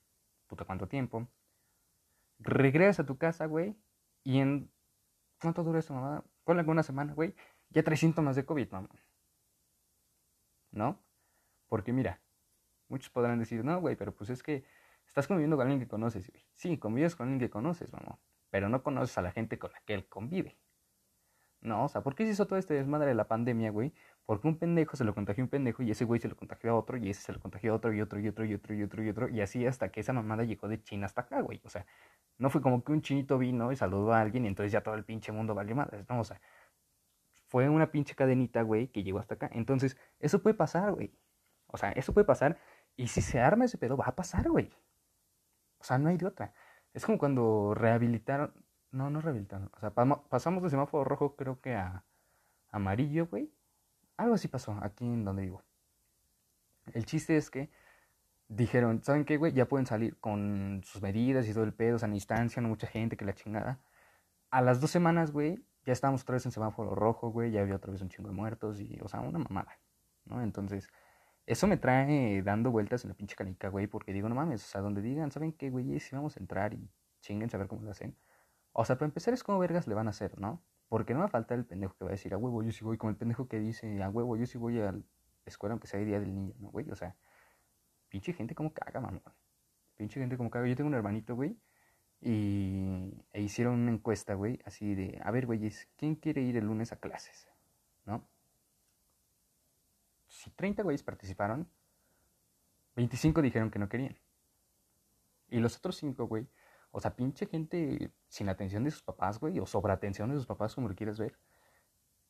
puta 0.47 0.65
cuánto 0.65 0.87
tiempo. 0.87 1.27
Regresas 2.39 3.01
a 3.01 3.07
tu 3.07 3.19
casa, 3.19 3.47
güey. 3.47 3.75
Y 4.23 4.39
en. 4.39 4.71
¿Cuánto 5.41 5.65
dura 5.65 5.81
esa 5.81 5.95
mamada? 5.95 6.23
Ponle 6.45 6.63
una 6.63 6.85
semana, 6.85 7.13
güey. 7.13 7.35
Ya 7.71 7.83
traes 7.83 7.99
síntomas 7.99 8.37
de 8.37 8.47
COVID, 8.47 8.71
mamá. 8.71 8.89
¿No? 10.71 11.03
Porque 11.67 11.93
mira, 11.93 12.21
muchos 12.87 13.11
podrán 13.11 13.41
decir, 13.41 13.65
no, 13.65 13.81
güey, 13.81 13.97
pero 13.97 14.15
pues 14.15 14.31
es 14.31 14.45
que 14.45 14.65
Estás 15.09 15.27
conviviendo 15.27 15.57
con 15.57 15.67
alguien 15.67 15.81
que 15.81 15.89
conoces, 15.89 16.31
güey. 16.31 16.45
Sí, 16.55 16.77
convives 16.77 17.17
con 17.17 17.25
alguien 17.25 17.41
que 17.41 17.51
conoces, 17.51 17.93
mamá. 17.93 18.19
Pero 18.51 18.69
no 18.69 18.83
conoces 18.83 19.17
a 19.19 19.23
la 19.23 19.33
gente 19.33 19.59
con 19.59 19.73
la 19.73 19.81
que 19.81 19.95
él 19.95 20.09
convive. 20.09 20.59
No, 21.61 21.85
o 21.85 21.89
sea, 21.89 22.03
¿por 22.03 22.15
qué 22.15 22.25
se 22.25 22.33
hizo 22.33 22.47
todo 22.47 22.59
este 22.59 22.75
desmadre 22.75 23.09
de 23.09 23.15
la 23.15 23.27
pandemia, 23.27 23.71
güey? 23.71 23.93
Porque 24.25 24.47
un 24.47 24.59
pendejo 24.59 24.97
se 24.97 25.05
lo 25.05 25.15
contagió 25.15 25.43
a 25.43 25.47
un 25.47 25.51
pendejo 25.51 25.83
y 25.83 25.91
ese 25.91 26.05
güey 26.05 26.21
se 26.21 26.29
lo 26.29 26.37
contagió 26.37 26.71
a 26.71 26.75
otro 26.77 26.97
y 26.99 27.11
ese 27.11 27.23
se 27.23 27.33
lo 27.33 27.41
contagió 27.41 27.73
a 27.73 27.77
otro 27.77 27.93
y 27.93 28.01
otro 28.01 28.21
y 28.21 28.29
otro 28.29 28.45
y 28.45 28.55
otro 28.55 28.75
y 28.75 28.83
otro 28.83 29.03
y 29.03 29.09
otro 29.09 29.29
y 29.29 29.41
así 29.41 29.67
hasta 29.67 29.91
que 29.91 30.01
esa 30.01 30.13
mamada 30.13 30.45
llegó 30.45 30.69
de 30.69 30.83
China 30.83 31.07
hasta 31.07 31.23
acá, 31.23 31.41
güey. 31.41 31.61
O 31.65 31.69
sea, 31.69 31.85
no 32.39 32.51
fue 32.51 32.63
como 32.63 32.85
que 32.85 32.93
un 32.93 33.03
chinito 33.03 33.39
vino 33.39 33.73
y 33.73 33.77
saludó 33.77 34.13
a 34.13 34.21
alguien 34.21 34.45
y 34.45 34.49
entonces 34.49 34.71
ya 34.73 34.83
todo 34.83 34.95
el 34.95 35.05
pinche 35.05 35.33
mundo 35.33 35.55
valió 35.55 35.75
madres, 35.75 36.09
no, 36.09 36.21
o 36.21 36.25
sea, 36.25 36.41
fue 37.49 37.69
una 37.69 37.91
pinche 37.91 38.15
cadenita, 38.15 38.63
güey, 38.63 38.89
que 38.89 39.03
llegó 39.03 39.19
hasta 39.19 39.35
acá. 39.35 39.51
Entonces, 39.53 39.97
eso 40.21 40.43
puede 40.43 40.55
pasar, 40.55 40.93
güey. 40.93 41.13
O 41.67 41.79
sea, 41.79 41.93
eso 41.93 42.13
puede 42.15 42.27
pasar 42.27 42.59
y 42.97 43.09
si 43.09 43.23
se 43.23 43.41
arma 43.41 43.65
ese 43.65 43.79
pedo, 43.79 43.97
va 43.97 44.07
a 44.07 44.17
pasar, 44.17 44.49
güey. 44.51 44.71
O 45.79 45.85
sea, 45.85 45.99
no 45.99 46.09
hay 46.11 46.17
de 46.19 46.27
otra. 46.27 46.55
Es 46.95 47.05
como 47.07 47.19
cuando 47.19 47.75
rehabilitaron. 47.75 48.53
No, 48.91 49.11
no 49.11 49.21
rehabilitaron. 49.21 49.71
O 49.77 49.81
sea, 49.81 49.91
pasamos 49.91 50.63
de 50.63 50.71
semáforo 50.71 51.05
rojo, 51.05 51.37
creo 51.37 51.61
que 51.61 51.75
a 51.75 52.05
amarillo, 52.71 53.27
güey. 53.27 53.53
Algo 54.17 54.35
así 54.35 54.49
pasó 54.49 54.77
aquí 54.83 55.05
en 55.05 55.25
donde 55.25 55.43
vivo. 55.43 55.63
El 56.95 57.05
chiste 57.05 57.37
es 57.37 57.51
que 57.51 57.71
dijeron, 58.49 59.03
¿saben 59.05 59.25
qué, 59.25 59.37
güey? 59.37 59.53
Ya 59.53 59.69
pueden 59.69 59.87
salir 59.87 60.19
con 60.19 60.81
sus 60.85 61.03
medidas 61.03 61.47
y 61.47 61.53
todo 61.53 61.65
el 61.65 61.75
pedo, 61.75 61.99
sea, 61.99 62.09
distancia, 62.09 62.63
no 62.63 62.69
mucha 62.69 62.87
gente, 62.87 63.17
que 63.17 63.25
la 63.25 63.35
chingada. 63.35 63.79
A 64.51 64.63
las 64.63 64.81
dos 64.81 64.91
semanas, 64.91 65.33
güey, 65.33 65.63
ya 65.85 65.93
estábamos 65.93 66.23
otra 66.23 66.35
vez 66.35 66.47
en 66.47 66.53
semáforo 66.53 66.95
rojo, 66.95 67.31
güey, 67.31 67.51
ya 67.51 67.61
había 67.61 67.77
otra 67.77 67.93
vez 67.93 68.01
un 68.01 68.09
chingo 68.09 68.31
de 68.31 68.35
muertos 68.35 68.81
y, 68.81 68.99
o 69.03 69.09
sea, 69.09 69.21
una 69.21 69.39
mamada, 69.39 69.79
¿no? 70.25 70.43
Entonces, 70.43 70.89
eso 71.49 71.67
me 71.67 71.79
trae 71.79 72.43
dando 72.43 72.71
vueltas 72.71 73.05
en 73.05 73.09
la 73.09 73.17
pinche 73.17 73.35
canica, 73.35 73.69
güey, 73.69 73.87
porque 73.87 74.13
digo, 74.13 74.29
no 74.29 74.35
mames, 74.35 74.63
o 74.65 74.67
sea, 74.69 74.83
donde 74.83 75.01
digan, 75.01 75.33
¿saben 75.33 75.53
qué, 75.53 75.71
güey? 75.71 75.99
Si 75.99 76.15
vamos 76.15 76.37
a 76.37 76.41
entrar 76.41 76.75
y 76.75 76.91
chinguen, 77.23 77.49
saber 77.49 77.69
cómo 77.69 77.83
lo 77.83 77.91
hacen. 77.91 78.15
O 78.73 78.85
sea, 78.85 78.97
para 78.97 79.07
empezar 79.07 79.33
es 79.33 79.43
como 79.43 79.59
vergas 79.59 79.87
le 79.89 79.95
van 79.95 80.09
a 80.09 80.11
hacer, 80.11 80.39
¿no? 80.39 80.63
Porque 80.89 81.15
no 81.15 81.21
va 81.21 81.27
a 81.27 81.29
faltar 81.29 81.59
el 81.59 81.65
pendejo 81.65 81.97
que 81.97 82.05
va 82.05 82.11
a 82.11 82.13
decir, 82.13 82.35
a 82.35 82.37
huevo, 82.37 82.63
yo 82.63 82.71
sí 82.71 82.85
voy, 82.85 82.99
como 82.99 83.11
el 83.11 83.17
pendejo 83.17 83.49
que 83.49 83.59
dice, 83.61 84.03
a 84.03 84.11
huevo, 84.11 84.37
yo 84.37 84.47
sí 84.47 84.59
voy 84.59 84.79
a 84.81 84.93
la 84.93 85.03
escuela 85.47 85.73
aunque 85.73 85.89
sea 85.89 86.01
el 86.01 86.07
día 86.07 86.21
del 86.21 86.35
niño, 86.35 86.55
¿no, 86.59 86.71
güey? 86.71 86.91
O 86.91 86.97
sea, 86.97 87.17
pinche 88.11 88.35
gente 88.35 88.55
como 88.55 88.73
caga, 88.75 89.01
mamón. 89.01 89.23
Pinche 89.97 90.21
gente 90.21 90.37
como 90.37 90.51
caga. 90.51 90.69
Yo 90.69 90.77
tengo 90.77 90.89
un 90.89 90.95
hermanito, 90.95 91.35
güey, 91.35 91.57
y 92.21 93.25
e 93.33 93.41
hicieron 93.41 93.75
una 93.81 93.93
encuesta, 93.93 94.35
güey, 94.35 94.61
así 94.65 94.95
de, 94.95 95.19
a 95.25 95.31
ver, 95.31 95.47
güey, 95.47 95.61
¿quién 95.97 96.15
quiere 96.17 96.43
ir 96.43 96.57
el 96.59 96.67
lunes 96.67 96.93
a 96.93 96.97
clases? 96.97 97.49
¿No? 98.05 98.29
Si 100.39 100.51
30 100.51 100.85
güeyes 100.85 101.03
participaron, 101.03 101.69
25 102.95 103.43
dijeron 103.43 103.71
que 103.71 103.81
no 103.81 103.89
querían. 103.89 104.17
Y 105.51 105.59
los 105.59 105.77
otros 105.77 105.97
5, 105.97 106.27
güey, 106.27 106.47
o 106.93 107.01
sea, 107.01 107.17
pinche 107.17 107.47
gente 107.47 108.13
sin 108.29 108.49
atención 108.49 108.85
de 108.85 108.93
sus 108.93 109.03
papás, 109.03 109.41
güey, 109.41 109.59
o 109.59 109.67
sobre 109.67 109.93
atención 109.93 110.31
de 110.31 110.37
sus 110.37 110.47
papás, 110.47 110.77
como 110.77 110.89
lo 110.89 110.95
quieras 110.95 111.19
ver. 111.19 111.37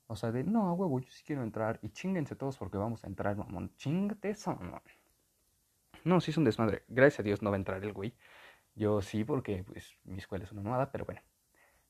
O 0.07 0.17
sea, 0.17 0.33
de, 0.33 0.43
no, 0.43 0.75
güey, 0.75 1.05
yo 1.05 1.11
sí 1.11 1.23
quiero 1.23 1.43
entrar. 1.43 1.79
Y 1.83 1.91
chinguense 1.91 2.35
todos 2.35 2.57
porque 2.57 2.79
vamos 2.79 3.05
a 3.05 3.09
entrar, 3.09 3.37
mamón. 3.37 3.75
Chingate 3.77 4.31
eso, 4.31 4.55
mamón. 4.55 4.81
No, 6.05 6.21
sí 6.23 6.31
es 6.31 6.39
un 6.39 6.45
desmadre. 6.45 6.85
Gracias 6.89 7.21
a 7.21 7.23
Dios 7.25 7.43
no 7.43 7.51
va 7.51 7.57
a 7.57 7.59
entrar 7.59 7.85
el 7.85 7.93
güey. 7.93 8.15
Yo 8.75 9.03
sí, 9.03 9.23
porque, 9.25 9.65
pues, 9.65 9.99
mi 10.05 10.17
escuela 10.17 10.45
es 10.45 10.53
una 10.53 10.63
mamada, 10.63 10.91
pero 10.91 11.05
bueno. 11.05 11.21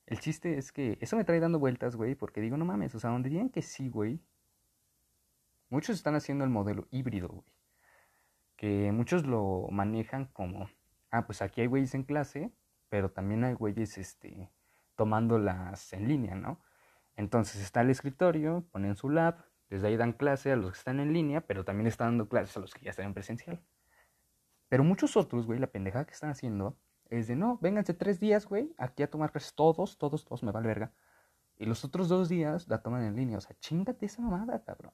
El 0.05 0.19
chiste 0.19 0.57
es 0.57 0.73
que 0.73 0.97
eso 0.99 1.15
me 1.15 1.23
trae 1.23 1.39
dando 1.39 1.59
vueltas, 1.59 1.95
güey, 1.95 2.15
porque 2.15 2.41
digo, 2.41 2.57
no 2.57 2.65
mames, 2.65 2.93
o 2.95 2.99
sea, 2.99 3.11
donde 3.11 3.29
digan 3.29 3.49
que 3.49 3.61
sí, 3.61 3.87
güey, 3.87 4.19
Muchos 5.69 5.95
están 5.95 6.15
haciendo 6.15 6.43
el 6.43 6.49
modelo 6.49 6.87
híbrido, 6.91 7.27
güey. 7.29 7.45
Que 8.55 8.91
muchos 8.91 9.25
lo 9.25 9.67
manejan 9.71 10.25
como, 10.25 10.69
ah, 11.11 11.25
pues 11.25 11.41
aquí 11.41 11.61
hay 11.61 11.67
güeyes 11.67 11.93
en 11.95 12.03
clase, 12.03 12.51
pero 12.89 13.11
también 13.11 13.43
hay 13.43 13.53
güeyes 13.53 13.97
este, 13.97 14.49
tomándolas 14.95 15.93
en 15.93 16.07
línea, 16.07 16.35
¿no? 16.35 16.59
Entonces 17.15 17.61
está 17.61 17.81
el 17.81 17.89
escritorio, 17.89 18.65
ponen 18.71 18.95
su 18.95 19.09
lab, 19.09 19.45
desde 19.69 19.87
ahí 19.87 19.97
dan 19.97 20.13
clase 20.13 20.51
a 20.51 20.55
los 20.55 20.71
que 20.71 20.77
están 20.77 20.99
en 20.99 21.13
línea, 21.13 21.41
pero 21.41 21.63
también 21.63 21.87
están 21.87 22.09
dando 22.09 22.27
clases 22.27 22.57
a 22.57 22.59
los 22.59 22.73
que 22.73 22.85
ya 22.85 22.89
están 22.89 23.05
en 23.05 23.13
presencial. 23.13 23.61
Pero 24.67 24.83
muchos 24.83 25.15
otros, 25.17 25.45
güey, 25.45 25.59
la 25.59 25.67
pendejada 25.67 26.05
que 26.05 26.13
están 26.13 26.31
haciendo 26.31 26.77
es 27.09 27.27
de, 27.27 27.35
no, 27.35 27.57
vénganse 27.61 27.93
tres 27.93 28.19
días, 28.19 28.45
güey, 28.45 28.73
aquí 28.77 29.03
a 29.03 29.09
tomar 29.09 29.31
clases 29.31 29.53
todos, 29.53 29.97
todos, 29.97 30.25
todos, 30.25 30.43
me 30.43 30.51
vale 30.51 30.67
verga. 30.67 30.91
Y 31.57 31.65
los 31.65 31.83
otros 31.83 32.07
dos 32.07 32.29
días 32.29 32.67
la 32.67 32.81
toman 32.81 33.03
en 33.03 33.15
línea. 33.15 33.37
O 33.37 33.41
sea, 33.41 33.55
chingate 33.59 34.05
esa 34.05 34.21
mamada, 34.21 34.63
cabrón. 34.63 34.93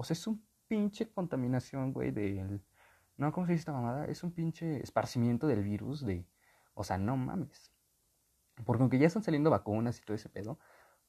O 0.00 0.02
sea, 0.02 0.14
es 0.14 0.26
un 0.26 0.42
pinche 0.66 1.12
contaminación, 1.12 1.92
güey, 1.92 2.10
del... 2.10 2.64
No, 3.18 3.32
¿cómo 3.32 3.44
se 3.44 3.52
dice 3.52 3.60
esta 3.60 3.72
mamada? 3.72 4.06
Es 4.06 4.24
un 4.24 4.32
pinche 4.32 4.82
esparcimiento 4.82 5.46
del 5.46 5.62
virus 5.62 6.06
de... 6.06 6.26
O 6.72 6.84
sea, 6.84 6.96
no 6.96 7.18
mames. 7.18 7.70
Porque 8.64 8.82
aunque 8.82 8.98
ya 8.98 9.08
están 9.08 9.22
saliendo 9.22 9.50
vacunas 9.50 9.98
y 9.98 10.02
todo 10.02 10.14
ese 10.14 10.30
pedo, 10.30 10.58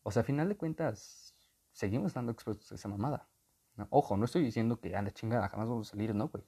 o 0.03 0.11
sea, 0.11 0.23
a 0.23 0.25
final 0.25 0.49
de 0.49 0.57
cuentas, 0.57 1.33
seguimos 1.71 2.07
estando 2.07 2.33
expuestos 2.33 2.69
a 2.69 2.75
esa 2.75 2.89
mamada. 2.89 3.29
Ojo, 3.91 4.17
no 4.17 4.25
estoy 4.25 4.43
diciendo 4.43 4.81
que 4.81 4.93
anda 4.93 5.11
chingada, 5.11 5.47
jamás 5.47 5.69
vamos 5.69 5.87
a 5.87 5.91
salir, 5.91 6.13
no, 6.13 6.27
güey. 6.27 6.43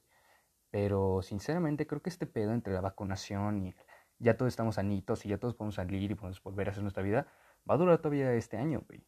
Pero 0.70 1.22
sinceramente 1.22 1.86
creo 1.86 2.02
que 2.02 2.10
este 2.10 2.26
pedo 2.26 2.52
entre 2.52 2.74
la 2.74 2.82
vacunación 2.82 3.68
y 3.68 3.74
ya 4.18 4.36
todos 4.36 4.50
estamos 4.52 4.74
sanitos 4.74 5.24
y 5.24 5.30
ya 5.30 5.38
todos 5.38 5.54
podemos 5.54 5.76
salir 5.76 6.10
y 6.10 6.14
podemos 6.14 6.42
volver 6.42 6.68
a 6.68 6.72
hacer 6.72 6.82
nuestra 6.82 7.02
vida, 7.02 7.26
va 7.66 7.76
a 7.76 7.78
durar 7.78 7.96
todavía 8.02 8.34
este 8.34 8.58
año, 8.58 8.84
güey. 8.86 9.02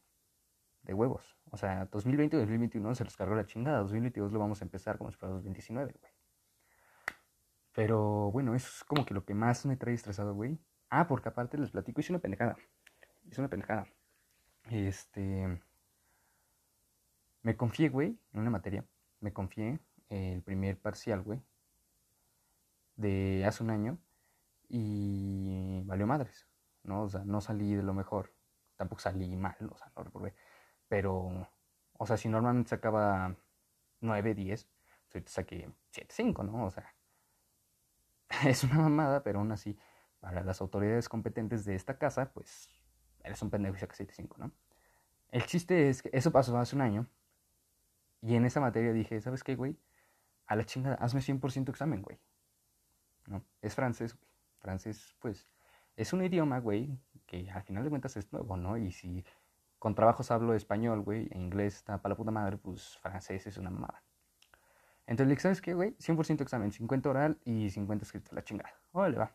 De 0.87 0.93
huevos. 0.93 1.37
O 1.51 1.57
sea, 1.57 1.85
2020 1.91 2.37
y 2.37 2.39
2021 2.39 2.95
se 2.95 3.03
los 3.03 3.17
cargó 3.17 3.35
la 3.35 3.45
chingada. 3.45 3.79
2022 3.79 4.31
lo 4.31 4.39
vamos 4.39 4.61
a 4.61 4.65
empezar 4.65 4.97
como 4.97 5.11
si 5.11 5.17
fuera 5.17 5.35
2019, 5.35 5.93
güey. 5.99 6.13
Pero 7.73 8.31
bueno, 8.31 8.55
eso 8.55 8.69
es 8.69 8.83
como 8.85 9.05
que 9.05 9.13
lo 9.13 9.25
que 9.25 9.33
más 9.33 9.65
me 9.65 9.75
trae 9.75 9.93
estresado, 9.93 10.33
güey. 10.33 10.57
Ah, 10.89 11.05
porque 11.07 11.27
aparte 11.27 11.57
les 11.57 11.71
platico, 11.71 11.99
hice 11.99 12.13
una 12.13 12.19
pendejada. 12.19 12.55
Hice 13.29 13.41
una 13.41 13.49
pendejada. 13.49 13.85
Este. 14.71 15.61
Me 17.41 17.57
confié, 17.57 17.89
güey, 17.89 18.17
en 18.31 18.39
una 18.39 18.49
materia. 18.49 18.85
Me 19.19 19.33
confié 19.33 19.79
el 20.07 20.41
primer 20.41 20.79
parcial, 20.79 21.21
güey. 21.21 21.41
De 22.95 23.43
hace 23.45 23.61
un 23.61 23.71
año. 23.71 23.99
Y 24.69 25.81
valió 25.83 26.07
madres. 26.07 26.47
¿No? 26.83 27.03
O 27.03 27.09
sea, 27.09 27.25
no 27.25 27.41
salí 27.41 27.75
de 27.75 27.83
lo 27.83 27.93
mejor. 27.93 28.33
Tampoco 28.77 29.01
salí 29.01 29.35
mal, 29.35 29.57
o 29.69 29.77
sea, 29.77 29.91
no 29.95 30.03
reprobé. 30.03 30.33
Pero, 30.87 31.47
o 31.97 32.05
sea, 32.05 32.17
si 32.17 32.29
normalmente 32.29 32.69
sacaba 32.69 33.35
9, 34.01 34.33
10, 34.33 34.67
ahorita 35.13 35.31
saqué 35.31 35.69
7, 35.91 36.13
5, 36.13 36.43
¿no? 36.43 36.65
O 36.65 36.71
sea, 36.71 36.93
es 38.45 38.63
una 38.63 38.79
mamada, 38.79 39.23
pero 39.23 39.39
aún 39.39 39.51
así, 39.51 39.77
para 40.19 40.43
las 40.43 40.61
autoridades 40.61 41.09
competentes 41.09 41.65
de 41.65 41.75
esta 41.75 41.97
casa, 41.97 42.31
pues 42.33 42.69
eres 43.23 43.41
un 43.41 43.49
pendejo 43.49 43.75
y 43.75 43.79
sacas 43.79 43.99
7-5, 43.99 44.37
¿no? 44.37 44.51
El 45.29 45.45
chiste 45.45 45.89
es 45.89 46.01
que 46.01 46.09
eso 46.13 46.31
pasó 46.31 46.57
hace 46.57 46.75
un 46.75 46.81
año. 46.81 47.07
Y 48.21 48.35
en 48.35 48.45
esa 48.45 48.59
materia 48.59 48.93
dije, 48.93 49.19
¿sabes 49.21 49.43
qué, 49.43 49.55
güey? 49.55 49.77
A 50.47 50.55
la 50.55 50.65
chingada, 50.65 50.95
hazme 50.95 51.21
100% 51.21 51.69
examen, 51.69 52.01
güey. 52.01 52.17
¿No? 53.27 53.43
Es 53.61 53.75
francés, 53.75 54.15
güey. 54.15 54.27
Francés, 54.59 55.15
pues, 55.19 55.47
es 55.95 56.13
un 56.13 56.23
idioma, 56.23 56.59
güey, 56.59 56.97
que 57.25 57.49
al 57.51 57.63
final 57.63 57.83
de 57.83 57.89
cuentas 57.89 58.17
es 58.17 58.31
nuevo, 58.31 58.57
¿no? 58.57 58.77
Y 58.77 58.91
si 58.91 59.23
con 59.79 59.95
trabajos 59.95 60.31
hablo 60.31 60.53
español, 60.53 61.01
güey, 61.01 61.27
e 61.31 61.37
inglés 61.37 61.75
está 61.75 62.01
para 62.01 62.13
la 62.13 62.17
puta 62.17 62.31
madre, 62.31 62.57
pues 62.57 62.97
francés 62.99 63.47
es 63.47 63.57
una 63.57 63.69
mamada. 63.69 64.03
Entonces 65.05 65.41
¿sabes 65.41 65.61
qué, 65.61 65.73
güey? 65.73 65.95
100% 65.99 66.41
examen, 66.41 66.71
50 66.71 67.09
oral 67.09 67.39
y 67.45 67.69
50 67.69 68.03
escrito, 68.03 68.35
la 68.35 68.43
chingada. 68.43 68.73
Órale, 68.91 69.17
va. 69.17 69.31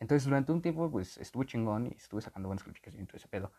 Entonces 0.00 0.24
durante 0.24 0.50
un 0.50 0.60
tiempo, 0.62 0.90
pues 0.90 1.16
estuve 1.18 1.46
chingón 1.46 1.86
y 1.86 1.94
estuve 1.96 2.20
sacando 2.20 2.48
buenas 2.48 2.64
calificaciones 2.64 3.04
y 3.04 3.06
todo 3.06 3.16
ese 3.18 3.28
pedo. 3.28 3.52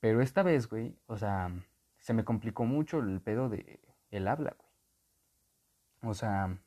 Pero 0.00 0.22
esta 0.22 0.42
vez, 0.42 0.68
güey, 0.68 0.98
o 1.06 1.18
sea, 1.18 1.50
se 1.98 2.14
me 2.14 2.24
complicó 2.24 2.64
mucho 2.64 3.00
el 3.00 3.20
pedo 3.20 3.48
de 3.48 3.80
el 4.10 4.28
habla, 4.28 4.56
güey. 4.58 6.10
O 6.10 6.14
sea, 6.14 6.58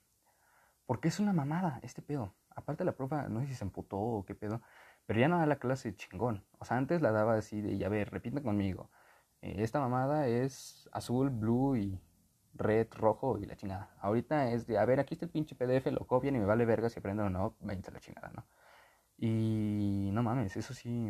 porque 0.85 1.07
es 1.07 1.19
una 1.19 1.33
mamada 1.33 1.79
este 1.81 2.01
pedo. 2.01 2.35
Aparte 2.55 2.85
la 2.85 2.95
profa, 2.95 3.27
no 3.27 3.41
sé 3.41 3.47
si 3.47 3.55
se 3.55 3.63
emputó 3.63 3.97
o 3.97 4.25
qué 4.25 4.35
pedo, 4.35 4.61
pero 5.05 5.19
ya 5.19 5.27
no 5.27 5.39
da 5.39 5.45
la 5.45 5.57
clase 5.57 5.95
chingón. 5.95 6.43
O 6.59 6.65
sea, 6.65 6.77
antes 6.77 7.01
la 7.01 7.11
daba 7.11 7.35
así 7.35 7.61
de, 7.61 7.77
ya 7.77 7.89
ver, 7.89 8.09
repita 8.11 8.41
conmigo. 8.41 8.89
Eh, 9.41 9.55
esta 9.59 9.79
mamada 9.79 10.27
es 10.27 10.89
azul, 10.91 11.29
blue 11.29 11.75
y 11.77 12.01
red, 12.55 12.87
rojo 12.91 13.37
y 13.37 13.45
la 13.45 13.55
chingada. 13.55 13.95
Ahorita 13.99 14.51
es 14.51 14.67
de, 14.67 14.77
a 14.77 14.85
ver, 14.85 14.99
aquí 14.99 15.13
está 15.15 15.25
el 15.25 15.31
pinche 15.31 15.55
PDF, 15.55 15.87
lo 15.91 16.07
copian 16.07 16.35
y 16.35 16.39
me 16.39 16.45
vale 16.45 16.65
verga 16.65 16.89
si 16.89 16.99
aprenden 16.99 17.27
o 17.27 17.29
no, 17.29 17.55
váyanse 17.59 17.91
la 17.91 17.99
chingada, 17.99 18.31
¿no? 18.35 18.45
Y 19.17 20.09
no 20.13 20.23
mames, 20.23 20.57
eso 20.57 20.73
sí, 20.73 21.09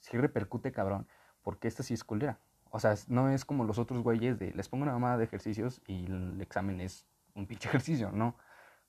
sí 0.00 0.16
repercute 0.18 0.72
cabrón, 0.72 1.06
porque 1.42 1.68
esta 1.68 1.82
sí 1.82 1.94
es 1.94 2.04
culera. 2.04 2.40
O 2.70 2.78
sea, 2.80 2.94
no 3.08 3.30
es 3.30 3.44
como 3.44 3.64
los 3.64 3.78
otros 3.78 4.02
güeyes 4.02 4.38
de, 4.38 4.52
les 4.52 4.68
pongo 4.68 4.82
una 4.84 4.92
mamada 4.92 5.18
de 5.18 5.24
ejercicios 5.24 5.82
y 5.86 6.06
el 6.06 6.40
examen 6.40 6.80
es 6.80 7.06
un 7.34 7.46
pinche 7.46 7.68
ejercicio, 7.70 8.12
no. 8.12 8.36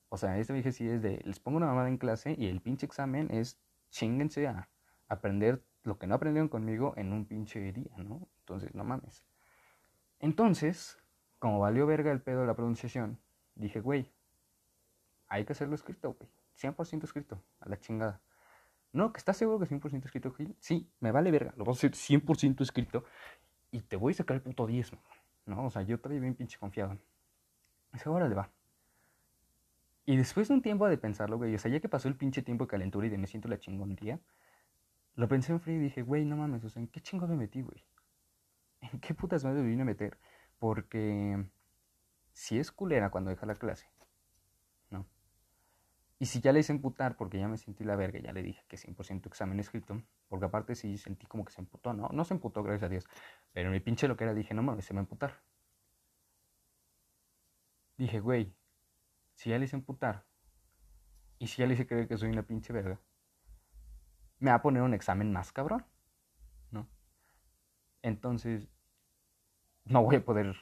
O 0.09 0.17
sea, 0.17 0.37
este 0.37 0.53
dije 0.53 0.71
sí 0.71 0.87
es 0.87 1.01
de, 1.01 1.21
les 1.25 1.39
pongo 1.39 1.57
una 1.57 1.67
mamada 1.67 1.89
en 1.89 1.97
clase 1.97 2.35
y 2.37 2.47
el 2.47 2.61
pinche 2.61 2.85
examen 2.85 3.29
es, 3.31 3.59
chinguense 3.89 4.47
a 4.47 4.69
aprender 5.07 5.63
lo 5.83 5.97
que 5.97 6.07
no 6.07 6.15
aprendieron 6.15 6.49
conmigo 6.49 6.93
en 6.97 7.13
un 7.13 7.25
pinche 7.25 7.71
día, 7.71 7.95
¿no? 7.97 8.27
Entonces, 8.39 8.73
no 8.75 8.83
mames. 8.83 9.23
Entonces, 10.19 10.97
como 11.39 11.59
valió 11.59 11.85
verga 11.85 12.11
el 12.11 12.21
pedo 12.21 12.41
de 12.41 12.47
la 12.47 12.55
pronunciación, 12.55 13.19
dije, 13.55 13.79
güey, 13.79 14.11
hay 15.27 15.45
que 15.45 15.53
hacerlo 15.53 15.75
escrito, 15.75 16.13
güey. 16.13 16.29
100% 16.55 17.03
escrito, 17.03 17.43
a 17.59 17.69
la 17.69 17.79
chingada. 17.79 18.21
No, 18.91 19.13
que 19.13 19.19
estás 19.19 19.37
seguro 19.37 19.59
que 19.59 19.65
100% 19.65 20.05
escrito, 20.05 20.31
Gil. 20.31 20.55
Sí, 20.59 20.89
me 20.99 21.11
vale 21.11 21.29
verga, 21.29 21.53
lo 21.55 21.65
vas 21.65 21.77
a 21.77 21.79
hacer 21.79 21.91
100% 21.91 22.61
escrito 22.61 23.03
y 23.71 23.81
te 23.81 23.95
voy 23.95 24.13
a 24.13 24.15
sacar 24.15 24.35
el 24.35 24.41
puto 24.41 24.65
10, 24.65 24.91
¿no? 25.45 25.65
O 25.65 25.69
sea, 25.69 25.83
yo 25.83 25.99
todavía 25.99 26.21
bien 26.21 26.35
pinche 26.35 26.57
confiado. 26.57 26.97
Esa 27.93 28.09
hora 28.09 28.27
le 28.27 28.35
va. 28.35 28.49
Y 30.07 30.15
después 30.15 30.47
de 30.47 30.53
un 30.53 30.61
tiempo 30.61 30.87
de 30.87 30.97
pensarlo, 30.97 31.37
güey, 31.37 31.53
o 31.53 31.59
sea, 31.59 31.69
ya 31.69 31.81
que 31.81 31.89
pasó 31.89 32.07
el 32.07 32.15
pinche 32.15 32.41
tiempo 32.41 32.63
de 32.63 32.69
calentura 32.69 33.05
y 33.05 33.09
de 33.09 33.17
me 33.17 33.27
siento 33.27 33.49
la 33.49 33.57
día, 33.57 34.21
lo 35.15 35.27
pensé 35.27 35.51
en 35.51 35.59
frío 35.59 35.75
y 35.75 35.79
dije, 35.79 36.01
güey, 36.01 36.23
no 36.23 36.37
mames, 36.37 36.63
o 36.63 36.69
sea, 36.69 36.81
¿en 36.81 36.87
qué 36.87 37.01
chingo 37.01 37.27
me 37.27 37.35
metí, 37.35 37.61
güey? 37.61 37.83
¿En 38.93 39.01
qué 39.01 39.13
putas 39.13 39.43
madre 39.43 39.61
me 39.61 39.67
vine 39.67 39.81
a 39.81 39.85
meter? 39.85 40.17
Porque 40.59 41.45
si 42.31 42.57
es 42.57 42.71
culera 42.71 43.09
cuando 43.09 43.31
deja 43.31 43.45
la 43.45 43.55
clase, 43.55 43.89
¿no? 44.91 45.05
Y 46.19 46.27
si 46.27 46.39
ya 46.39 46.53
le 46.53 46.61
hice 46.61 46.71
emputar 46.71 47.17
porque 47.17 47.37
ya 47.37 47.49
me 47.49 47.57
sentí 47.57 47.83
la 47.83 47.97
verga, 47.97 48.17
ya 48.19 48.31
le 48.31 48.43
dije 48.43 48.63
que 48.69 48.77
100% 48.77 49.27
examen 49.27 49.59
escrito, 49.59 50.01
porque 50.29 50.45
aparte 50.45 50.75
sí 50.75 50.97
sentí 50.97 51.25
como 51.25 51.43
que 51.43 51.51
se 51.51 51.59
emputó, 51.59 51.91
¿no? 51.91 52.07
No 52.13 52.23
se 52.23 52.33
emputó, 52.33 52.63
gracias 52.63 52.83
a 52.83 52.89
Dios, 52.89 53.09
pero 53.51 53.71
mi 53.71 53.81
pinche 53.81 54.07
lo 54.07 54.15
que 54.15 54.23
era 54.23 54.33
dije, 54.33 54.53
no 54.53 54.63
mames, 54.63 54.85
se 54.85 54.93
me 54.93 55.01
emputar. 55.01 55.41
Dije, 57.97 58.21
güey, 58.21 58.53
si 59.37 59.49
le 59.51 59.63
hice 59.63 59.75
emputar, 59.75 60.25
y 61.37 61.45
si 61.45 61.63
le 61.65 61.75
hice 61.75 61.85
creer 61.85 62.07
que 62.07 62.17
soy 62.17 62.29
una 62.29 62.41
pinche 62.41 62.73
verga, 62.73 62.99
me 64.39 64.49
va 64.49 64.57
a 64.57 64.61
poner 64.63 64.81
un 64.81 64.95
examen 64.95 65.31
más 65.31 65.51
cabrón, 65.51 65.85
¿no? 66.71 66.87
Entonces, 68.01 68.67
no 69.85 70.01
voy 70.01 70.15
a 70.15 70.25
poder 70.25 70.55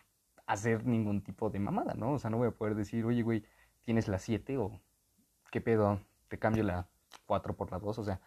hacer 0.46 0.86
ningún 0.86 1.24
tipo 1.24 1.50
de 1.50 1.60
mamada, 1.60 1.94
¿no? 1.94 2.12
O 2.12 2.20
sea, 2.20 2.29
no 2.29 2.38
voy 2.38 2.50
a 2.50 2.51
poder 2.51 2.75
decir, 2.75 3.05
oye, 3.05 3.22
güey, 3.22 3.46
tienes 3.86 4.10
la 4.10 4.20
7 4.20 4.58
o 4.58 4.82
qué 5.51 5.62
pedo, 5.62 6.01
te 6.27 6.38
cambio 6.38 6.63
la 6.63 6.89
4 7.27 7.55
por 7.55 7.72
la 7.72 7.79
2, 7.79 7.98
o 7.98 8.03
sea, 8.03 8.20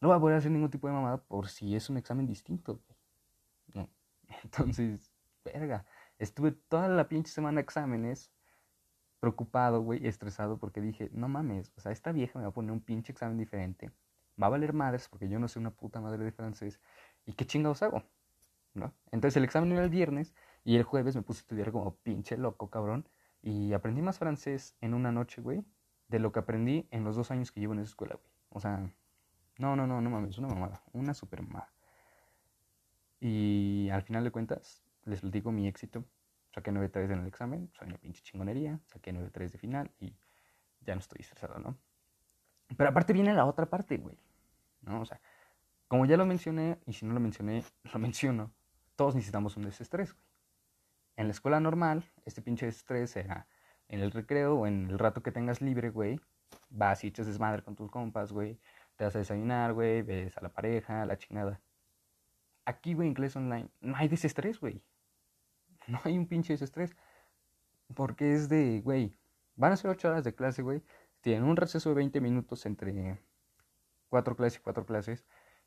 no 0.00 0.08
voy 0.08 0.16
a 0.16 0.20
poder 0.20 0.38
hacer 0.38 0.50
ningún 0.52 0.70
tipo 0.70 0.86
de 0.86 0.94
mamada 0.94 1.18
por 1.18 1.48
si 1.48 1.76
es 1.76 1.90
un 1.90 1.98
examen 1.98 2.26
distinto, 2.26 2.80
¿no? 3.74 3.90
Entonces, 4.42 5.12
verga, 5.44 5.84
estuve 6.18 6.52
toda 6.52 6.88
la 6.88 7.08
pinche 7.08 7.30
semana 7.30 7.56
de 7.56 7.64
exámenes 7.64 8.32
preocupado, 9.20 9.80
güey, 9.80 10.06
estresado 10.06 10.58
porque 10.58 10.80
dije, 10.80 11.10
no 11.12 11.28
mames, 11.28 11.72
o 11.76 11.80
sea, 11.80 11.92
esta 11.92 12.12
vieja 12.12 12.38
me 12.38 12.44
va 12.44 12.50
a 12.50 12.54
poner 12.54 12.72
un 12.72 12.80
pinche 12.80 13.12
examen 13.12 13.38
diferente, 13.38 13.90
va 14.40 14.48
a 14.48 14.50
valer 14.50 14.72
madres 14.72 15.08
porque 15.08 15.28
yo 15.28 15.38
no 15.38 15.48
sé 15.48 15.58
una 15.58 15.70
puta 15.70 16.00
madre 16.00 16.24
de 16.24 16.32
francés, 16.32 16.80
¿y 17.24 17.32
qué 17.32 17.46
chingados 17.46 17.82
hago? 17.82 18.02
Entonces 19.10 19.36
el 19.36 19.44
examen 19.44 19.72
era 19.72 19.84
el 19.84 19.90
viernes 19.90 20.34
y 20.64 20.76
el 20.76 20.82
jueves 20.82 21.16
me 21.16 21.22
puse 21.22 21.40
a 21.40 21.42
estudiar 21.42 21.72
como 21.72 21.96
pinche 21.96 22.36
loco, 22.36 22.70
cabrón. 22.70 23.08
Y 23.42 23.72
aprendí 23.72 24.02
más 24.02 24.18
francés 24.18 24.76
en 24.80 24.94
una 24.94 25.12
noche, 25.12 25.40
güey, 25.40 25.64
de 26.08 26.18
lo 26.18 26.32
que 26.32 26.40
aprendí 26.40 26.88
en 26.90 27.04
los 27.04 27.16
dos 27.16 27.30
años 27.30 27.52
que 27.52 27.60
llevo 27.60 27.74
en 27.74 27.80
esa 27.80 27.90
escuela, 27.90 28.16
güey. 28.16 28.28
O 28.50 28.60
sea, 28.60 28.90
no, 29.58 29.76
no, 29.76 29.86
no, 29.86 30.00
no 30.00 30.10
mames, 30.10 30.38
una 30.38 30.48
mamada, 30.48 30.82
una 30.92 31.14
super 31.14 31.42
mamada. 31.42 31.72
Y 33.20 33.88
al 33.90 34.02
final 34.02 34.24
de 34.24 34.30
cuentas, 34.30 34.82
les 35.04 35.22
digo 35.30 35.52
mi 35.52 35.66
éxito. 35.66 36.04
Saqué 36.56 36.72
9.3 36.72 37.12
en 37.12 37.20
el 37.20 37.26
examen, 37.26 37.70
soy 37.74 37.88
una 37.88 37.98
pinche 37.98 38.22
chingonería, 38.22 38.80
saqué 38.86 39.12
9.3 39.12 39.50
de 39.50 39.58
final 39.58 39.90
y 40.00 40.16
ya 40.80 40.94
no 40.94 41.00
estoy 41.00 41.18
estresado, 41.20 41.58
¿no? 41.58 41.76
Pero 42.78 42.88
aparte 42.88 43.12
viene 43.12 43.34
la 43.34 43.44
otra 43.44 43.66
parte, 43.66 43.98
güey. 43.98 44.16
¿No? 44.80 45.02
O 45.02 45.04
sea, 45.04 45.20
como 45.86 46.06
ya 46.06 46.16
lo 46.16 46.24
mencioné, 46.24 46.78
y 46.86 46.94
si 46.94 47.04
no 47.04 47.12
lo 47.12 47.20
mencioné, 47.20 47.62
lo 47.92 47.98
menciono 47.98 48.50
todos 48.96 49.14
necesitamos 49.14 49.56
un 49.58 49.64
desestrés, 49.64 50.14
güey. 50.14 50.24
En 51.16 51.26
la 51.26 51.32
escuela 51.32 51.60
normal, 51.60 52.04
este 52.24 52.42
pinche 52.42 52.66
estrés 52.66 53.10
sea 53.10 53.46
en 53.88 54.00
el 54.00 54.10
recreo 54.10 54.56
o 54.56 54.66
en 54.66 54.90
el 54.90 54.98
rato 54.98 55.22
que 55.22 55.32
tengas 55.32 55.60
libre, 55.60 55.90
güey. 55.90 56.18
Vas 56.70 57.04
y 57.04 57.08
echas 57.08 57.26
desmadre 57.26 57.62
con 57.62 57.76
tus 57.76 57.90
compas, 57.90 58.32
güey. 58.32 58.58
Te 58.96 59.04
vas 59.04 59.14
a 59.14 59.18
desayunar, 59.18 59.74
güey. 59.74 60.02
Ves 60.02 60.36
a 60.38 60.40
la 60.40 60.48
pareja, 60.48 61.04
la 61.04 61.18
chingada. 61.18 61.60
Aquí, 62.64 62.94
güey, 62.94 63.14
clase 63.14 63.38
online, 63.38 63.68
no 63.80 63.96
hay 63.96 64.08
desestrés, 64.08 64.58
güey. 64.58 64.82
No 65.88 66.00
hay 66.04 66.18
un 66.18 66.26
pinche 66.26 66.52
desestrés. 66.52 66.96
Porque 67.94 68.34
es 68.34 68.48
de, 68.48 68.80
güey, 68.80 69.16
van 69.54 69.72
a 69.72 69.76
ser 69.76 69.90
ocho 69.90 70.08
horas 70.08 70.24
de 70.24 70.34
clase, 70.34 70.62
güey. 70.62 70.82
Tienen 71.20 71.44
un 71.44 71.56
receso 71.56 71.88
de 71.90 71.94
20 71.96 72.20
minutos 72.20 72.66
entre 72.66 73.20
cuatro 74.08 74.36
clases 74.36 74.58
y 74.58 74.62
cuatro 74.62 74.84
clases. 74.86 75.24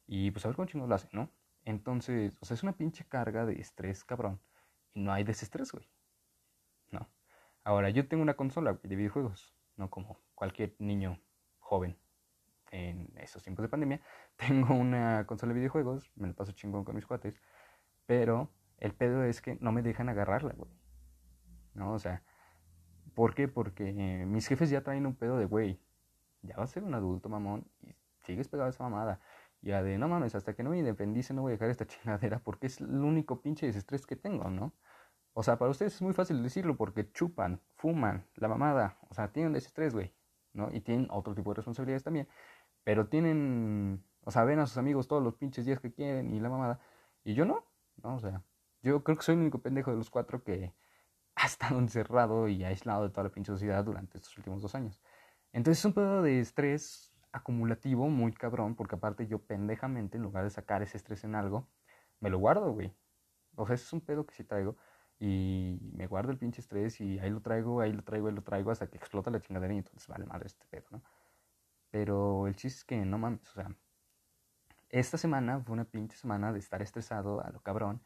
Y 0.07 0.31
pues 0.31 0.45
a 0.45 0.49
ver 0.49 0.55
cómo 0.55 0.67
chingos 0.67 0.89
lo 0.89 0.95
hacen, 0.95 1.09
¿no? 1.13 1.31
Entonces, 1.65 2.37
o 2.41 2.45
sea, 2.45 2.55
es 2.55 2.63
una 2.63 2.73
pinche 2.73 3.05
carga 3.05 3.45
de 3.45 3.53
estrés, 3.61 4.03
cabrón. 4.03 4.41
Y 4.93 5.01
no 5.01 5.13
hay 5.13 5.23
desestrés, 5.23 5.71
güey. 5.71 5.87
No. 6.91 7.07
Ahora, 7.63 7.89
yo 7.89 8.07
tengo 8.07 8.23
una 8.23 8.35
consola 8.35 8.79
de 8.81 8.95
videojuegos, 8.95 9.53
no 9.77 9.89
como 9.89 10.17
cualquier 10.35 10.75
niño 10.79 11.21
joven 11.59 11.97
en 12.71 13.11
esos 13.17 13.43
tiempos 13.43 13.63
de 13.63 13.69
pandemia. 13.69 14.01
Tengo 14.35 14.73
una 14.73 15.25
consola 15.27 15.53
de 15.53 15.59
videojuegos, 15.59 16.11
me 16.15 16.27
lo 16.27 16.33
paso 16.33 16.51
chingón 16.51 16.83
con 16.83 16.95
mis 16.95 17.05
cuates, 17.05 17.41
pero 18.05 18.49
El 18.79 18.93
pedo 18.93 19.23
es 19.23 19.41
que 19.41 19.57
no 19.61 19.71
me 19.71 19.81
dejan 19.81 20.09
agarrarla, 20.09 20.53
güey. 20.57 20.71
¿No? 21.73 21.93
O 21.93 21.99
sea, 21.99 22.23
¿por 23.13 23.35
qué? 23.35 23.47
Porque 23.47 23.91
mis 24.25 24.47
jefes 24.47 24.69
ya 24.69 24.81
traen 24.83 25.05
un 25.05 25.15
pedo 25.15 25.37
de, 25.37 25.45
güey, 25.45 25.79
ya 26.41 26.55
vas 26.57 26.71
a 26.71 26.73
ser 26.73 26.83
un 26.83 26.93
adulto, 26.93 27.29
mamón, 27.29 27.65
y 27.81 27.95
sigues 28.25 28.47
pegado 28.47 28.67
a 28.67 28.69
esa 28.71 28.83
mamada. 28.83 29.19
Ya 29.61 29.83
de, 29.83 29.97
no 29.97 30.07
mames, 30.07 30.35
hasta 30.35 30.55
que 30.55 30.63
no 30.63 30.69
me 30.69 30.79
independice 30.79 31.33
no 31.33 31.41
voy 31.41 31.51
a 31.51 31.53
dejar 31.53 31.69
esta 31.69 31.85
chingadera 31.87 32.39
porque 32.39 32.67
es 32.67 32.79
el 32.79 33.03
único 33.03 33.41
pinche 33.41 33.65
desestrés 33.65 34.05
que 34.05 34.15
tengo, 34.15 34.49
¿no? 34.49 34.73
O 35.33 35.43
sea, 35.43 35.57
para 35.57 35.71
ustedes 35.71 35.95
es 35.95 36.01
muy 36.01 36.13
fácil 36.13 36.41
decirlo 36.43 36.75
porque 36.77 37.11
chupan, 37.11 37.61
fuman, 37.75 38.25
la 38.35 38.47
mamada, 38.47 38.97
o 39.09 39.13
sea, 39.13 39.31
tienen 39.31 39.53
desestrés, 39.53 39.93
güey, 39.93 40.13
¿no? 40.53 40.71
Y 40.71 40.81
tienen 40.81 41.07
otro 41.11 41.35
tipo 41.35 41.51
de 41.51 41.55
responsabilidades 41.57 42.03
también, 42.03 42.27
pero 42.83 43.07
tienen, 43.07 44.03
o 44.23 44.31
sea, 44.31 44.43
ven 44.45 44.59
a 44.59 44.65
sus 44.67 44.77
amigos 44.77 45.07
todos 45.07 45.23
los 45.23 45.35
pinches 45.35 45.65
días 45.65 45.79
que 45.79 45.93
quieren 45.93 46.33
y 46.33 46.39
la 46.39 46.49
mamada, 46.49 46.79
y 47.23 47.35
yo 47.35 47.45
no, 47.45 47.65
¿no? 48.03 48.15
O 48.15 48.19
sea, 48.19 48.43
yo 48.81 49.03
creo 49.03 49.17
que 49.17 49.23
soy 49.23 49.35
el 49.35 49.41
único 49.41 49.61
pendejo 49.61 49.91
de 49.91 49.97
los 49.97 50.09
cuatro 50.09 50.43
que 50.43 50.73
ha 51.35 51.45
estado 51.45 51.79
encerrado 51.79 52.47
y 52.47 52.63
aislado 52.63 53.03
de 53.03 53.09
toda 53.09 53.25
la 53.25 53.29
pinche 53.29 53.51
sociedad 53.51 53.83
durante 53.83 54.17
estos 54.17 54.37
últimos 54.37 54.61
dos 54.61 54.75
años. 54.75 55.01
Entonces 55.53 55.79
es 55.79 55.85
un 55.85 55.93
pedo 55.93 56.21
de 56.21 56.39
estrés 56.39 57.13
acumulativo 57.31 58.07
muy 58.09 58.33
cabrón, 58.33 58.75
porque 58.75 58.95
aparte 58.95 59.27
yo 59.27 59.39
pendejamente, 59.39 60.17
en 60.17 60.23
lugar 60.23 60.43
de 60.43 60.49
sacar 60.49 60.81
ese 60.81 60.97
estrés 60.97 61.23
en 61.23 61.35
algo, 61.35 61.67
me 62.19 62.29
lo 62.29 62.39
guardo, 62.39 62.71
güey. 62.71 62.93
O 63.55 63.65
sea, 63.65 63.75
es 63.75 63.93
un 63.93 64.01
pedo 64.01 64.25
que 64.25 64.33
sí 64.35 64.43
traigo 64.43 64.77
y 65.19 65.79
me 65.93 66.07
guardo 66.07 66.31
el 66.31 66.37
pinche 66.37 66.61
estrés 66.61 67.01
y 67.01 67.19
ahí 67.19 67.29
lo 67.29 67.41
traigo, 67.41 67.81
ahí 67.81 67.91
lo 67.91 68.03
traigo, 68.03 68.27
ahí 68.27 68.33
lo 68.33 68.43
traigo 68.43 68.71
hasta 68.71 68.87
que 68.87 68.97
explota 68.97 69.29
la 69.31 69.41
chingadera 69.41 69.73
y 69.73 69.77
entonces 69.77 70.07
vale 70.07 70.25
madre 70.25 70.47
este 70.47 70.65
pedo, 70.69 70.85
¿no? 70.91 71.03
Pero 71.91 72.47
el 72.47 72.55
chiste 72.55 72.79
es 72.79 72.85
que 72.85 73.05
no 73.05 73.17
mames, 73.17 73.49
o 73.49 73.53
sea, 73.53 73.75
esta 74.89 75.17
semana 75.17 75.59
fue 75.61 75.73
una 75.73 75.85
pinche 75.85 76.17
semana 76.17 76.53
de 76.53 76.59
estar 76.59 76.81
estresado 76.81 77.43
a 77.43 77.49
lo 77.51 77.61
cabrón 77.61 78.01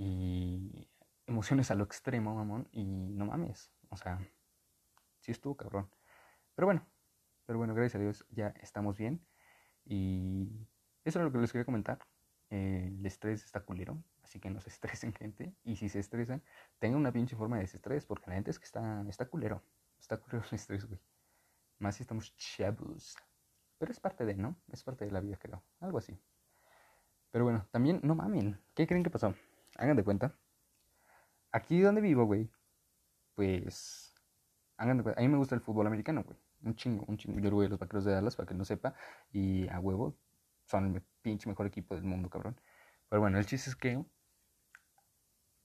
y 0.00 0.88
emociones 1.26 1.70
a 1.70 1.74
lo 1.74 1.84
extremo, 1.84 2.34
mamón, 2.34 2.66
y 2.72 2.84
no 2.84 3.26
mames, 3.26 3.70
o 3.90 3.96
sea, 3.98 4.18
sí 5.18 5.30
estuvo 5.30 5.58
cabrón. 5.58 5.90
Pero 6.54 6.66
bueno, 6.66 6.86
pero 7.44 7.58
bueno, 7.58 7.74
gracias 7.74 7.96
a 7.96 7.98
Dios 7.98 8.24
ya 8.30 8.48
estamos 8.62 8.96
bien. 8.96 9.20
Y 9.84 10.66
eso 11.04 11.18
es 11.18 11.24
lo 11.24 11.30
que 11.30 11.38
les 11.38 11.52
quería 11.52 11.66
comentar. 11.66 11.98
el 12.48 13.04
estrés 13.04 13.44
está 13.44 13.60
culero, 13.60 14.02
así 14.22 14.40
que 14.40 14.48
no 14.48 14.60
se 14.60 14.70
estresen, 14.74 15.12
gente. 15.12 15.54
Y 15.64 15.76
si 15.76 15.90
se 15.90 15.98
estresan, 15.98 16.42
tengan 16.78 16.98
una 16.98 17.12
pinche 17.12 17.36
forma 17.36 17.56
de 17.56 17.62
desestrés, 17.62 18.06
porque 18.06 18.30
la 18.30 18.36
gente 18.36 18.50
es 18.50 18.58
que 18.58 18.64
está, 18.64 19.04
está 19.06 19.26
culero. 19.26 19.62
Está 19.98 20.16
culero 20.16 20.42
el 20.48 20.54
estrés, 20.54 20.86
güey. 20.86 21.00
Más 21.78 21.96
si 21.96 22.04
estamos 22.04 22.34
chavos. 22.36 23.16
Pero 23.76 23.92
es 23.92 24.00
parte 24.00 24.24
de, 24.24 24.34
¿no? 24.34 24.56
Es 24.72 24.82
parte 24.82 25.04
de 25.04 25.10
la 25.10 25.20
vida, 25.20 25.36
creo. 25.36 25.62
Algo 25.80 25.98
así. 25.98 26.18
Pero 27.30 27.44
bueno, 27.44 27.68
también, 27.70 28.00
no 28.02 28.14
mamen. 28.14 28.58
¿Qué 28.74 28.86
creen 28.86 29.04
que 29.04 29.10
pasó? 29.10 29.34
Hagan 29.80 29.96
de 29.96 30.04
cuenta. 30.04 30.38
Aquí 31.50 31.80
donde 31.80 32.00
vivo, 32.00 32.24
güey, 32.24 32.48
pues. 33.34 34.14
Hagan 34.76 34.98
de 34.98 35.02
cuenta. 35.02 35.20
A 35.20 35.22
mí 35.22 35.28
me 35.28 35.38
gusta 35.38 35.56
el 35.56 35.60
fútbol 35.60 35.88
americano, 35.88 36.22
güey 36.22 36.38
un 36.62 36.74
chingo, 36.74 37.04
un 37.08 37.16
chingo. 37.16 37.38
Yo 37.40 37.50
voy 37.50 37.66
a 37.66 37.68
los 37.68 37.78
vaqueros 37.78 38.04
de 38.04 38.12
Dallas 38.12 38.36
para 38.36 38.46
que 38.46 38.54
no 38.54 38.64
sepa. 38.64 38.94
Y 39.32 39.68
a 39.68 39.80
huevo, 39.80 40.16
son 40.66 40.94
el 40.94 41.02
pinche 41.22 41.48
mejor 41.48 41.66
equipo 41.66 41.94
del 41.94 42.04
mundo, 42.04 42.30
cabrón. 42.30 42.60
Pero 43.08 43.20
bueno, 43.20 43.38
el 43.38 43.46
chiste 43.46 43.70
es 43.70 43.76
que 43.76 44.04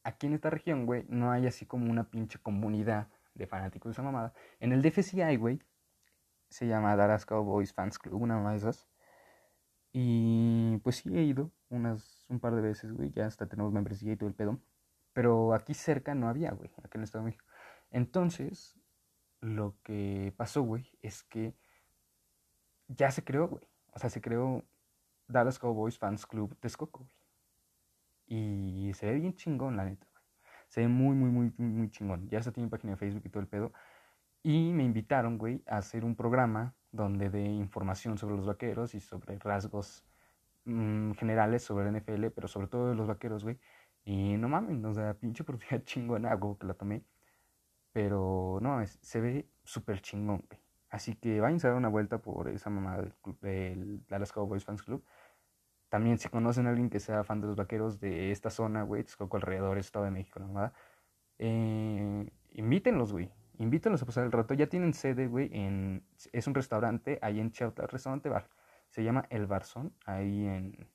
aquí 0.03 0.27
en 0.27 0.33
esta 0.33 0.49
región, 0.49 0.85
güey, 0.85 1.05
no 1.09 1.31
hay 1.31 1.47
así 1.47 1.65
como 1.65 1.89
una 1.91 2.09
pinche 2.09 2.39
comunidad 2.39 3.09
de 3.33 3.47
fanáticos 3.47 3.89
de 3.89 3.93
esa 3.93 4.03
mamada. 4.03 4.33
En 4.59 4.71
el 4.71 4.81
DFC 4.81 5.21
hay, 5.23 5.37
güey, 5.37 5.61
se 6.49 6.67
llama 6.67 6.95
Dallas 6.95 7.25
Cowboys 7.25 7.73
Fans 7.73 7.99
Club, 7.99 8.21
una 8.21 8.51
de 8.51 8.57
esas. 8.57 8.87
Y 9.91 10.77
pues 10.83 10.97
sí 10.97 11.17
he 11.17 11.23
ido 11.23 11.51
unas, 11.69 12.25
un 12.29 12.39
par 12.39 12.55
de 12.55 12.61
veces, 12.61 12.93
güey, 12.93 13.11
ya 13.11 13.25
hasta 13.25 13.47
tenemos 13.47 13.71
membresía 13.71 14.13
y 14.13 14.17
todo 14.17 14.29
el 14.29 14.35
pedo. 14.35 14.59
Pero 15.13 15.53
aquí 15.53 15.73
cerca 15.73 16.13
no 16.15 16.27
había, 16.27 16.51
güey, 16.51 16.71
aquí 16.83 16.91
en 16.95 17.01
el 17.01 17.03
Estado 17.05 17.23
de 17.23 17.31
México. 17.31 17.45
Entonces, 17.91 18.77
lo 19.41 19.75
que 19.83 20.33
pasó, 20.37 20.61
güey, 20.63 20.91
es 21.01 21.23
que 21.23 21.55
ya 22.87 23.11
se 23.11 23.23
creó, 23.23 23.47
güey. 23.47 23.67
O 23.93 23.99
sea, 23.99 24.09
se 24.09 24.21
creó 24.21 24.63
Dallas 25.27 25.59
Cowboys 25.59 25.97
Fans 25.97 26.25
Club 26.25 26.55
Texcoco, 26.59 26.99
güey. 26.99 27.11
Y 28.27 28.93
se 28.93 29.05
ve 29.05 29.13
bien 29.15 29.35
chingón, 29.35 29.77
la 29.77 29.85
neta, 29.85 30.07
güey. 30.11 30.23
Se 30.67 30.81
ve 30.81 30.87
muy, 30.87 31.15
muy, 31.15 31.29
muy, 31.29 31.53
muy 31.57 31.89
chingón. 31.89 32.27
Ya 32.29 32.41
se 32.41 32.51
tiene 32.51 32.69
página 32.69 32.93
de 32.93 32.97
Facebook 32.97 33.23
y 33.25 33.29
todo 33.29 33.41
el 33.41 33.47
pedo. 33.47 33.71
Y 34.43 34.73
me 34.73 34.83
invitaron, 34.83 35.37
güey, 35.37 35.63
a 35.67 35.77
hacer 35.77 36.03
un 36.05 36.15
programa 36.15 36.75
donde 36.91 37.29
dé 37.29 37.43
información 37.43 38.17
sobre 38.17 38.35
los 38.35 38.45
vaqueros 38.45 38.95
y 38.95 38.99
sobre 38.99 39.37
rasgos 39.39 40.05
mm, 40.65 41.13
generales 41.13 41.63
sobre 41.63 41.89
el 41.89 41.95
NFL, 41.95 42.27
pero 42.35 42.47
sobre 42.47 42.67
todo 42.67 42.89
de 42.89 42.95
los 42.95 43.07
vaqueros, 43.07 43.43
güey. 43.43 43.59
Y 44.05 44.37
no 44.37 44.49
mames, 44.49 44.83
o 44.85 44.93
sea, 44.93 45.15
pinche 45.15 45.43
oportunidad 45.43 45.83
chingona, 45.85 46.31
algo 46.31 46.57
que 46.57 46.67
la 46.67 46.73
tomé. 46.75 47.03
Pero 47.93 48.59
no, 48.61 48.85
se 48.85 49.21
ve 49.21 49.49
súper 49.63 50.01
chingón, 50.01 50.43
güey. 50.49 50.61
Así 50.89 51.15
que 51.15 51.41
vayan 51.41 51.59
a 51.63 51.67
dar 51.67 51.77
una 51.77 51.89
vuelta 51.89 52.19
por 52.19 52.47
esa 52.49 52.69
mamada 52.69 53.01
del, 53.01 53.13
club, 53.15 53.39
del 53.41 54.05
Dallas 54.07 54.31
Cowboys 54.31 54.63
Fans 54.65 54.83
Club. 54.83 55.03
También 55.89 56.17
si 56.17 56.29
conocen 56.29 56.67
a 56.67 56.69
alguien 56.71 56.89
que 56.89 56.99
sea 56.99 57.23
fan 57.23 57.41
de 57.41 57.47
los 57.47 57.55
vaqueros 57.55 57.99
de 57.99 58.31
esta 58.31 58.49
zona, 58.49 58.83
güey, 58.83 59.03
Texcoco 59.03 59.37
alrededor, 59.37 59.77
Estado 59.77 60.05
de 60.05 60.11
México, 60.11 60.39
la 60.39 60.47
mamada. 60.47 60.73
Eh, 61.39 62.29
invítenlos, 62.53 63.11
güey. 63.11 63.31
Invítenlos 63.59 64.01
a 64.03 64.05
pasar 64.05 64.25
el 64.25 64.31
rato. 64.31 64.53
Ya 64.53 64.67
tienen 64.67 64.93
sede, 64.93 65.27
güey, 65.27 65.49
en... 65.53 66.03
Es 66.33 66.47
un 66.47 66.55
restaurante 66.55 67.19
ahí 67.21 67.39
en 67.39 67.51
Chauta, 67.51 67.87
restaurante 67.87 68.29
bar. 68.29 68.49
Se 68.95 69.03
llama 69.03 69.25
El 69.29 69.45
Barzón, 69.45 69.93
ahí 70.05 70.45
en... 70.47 70.87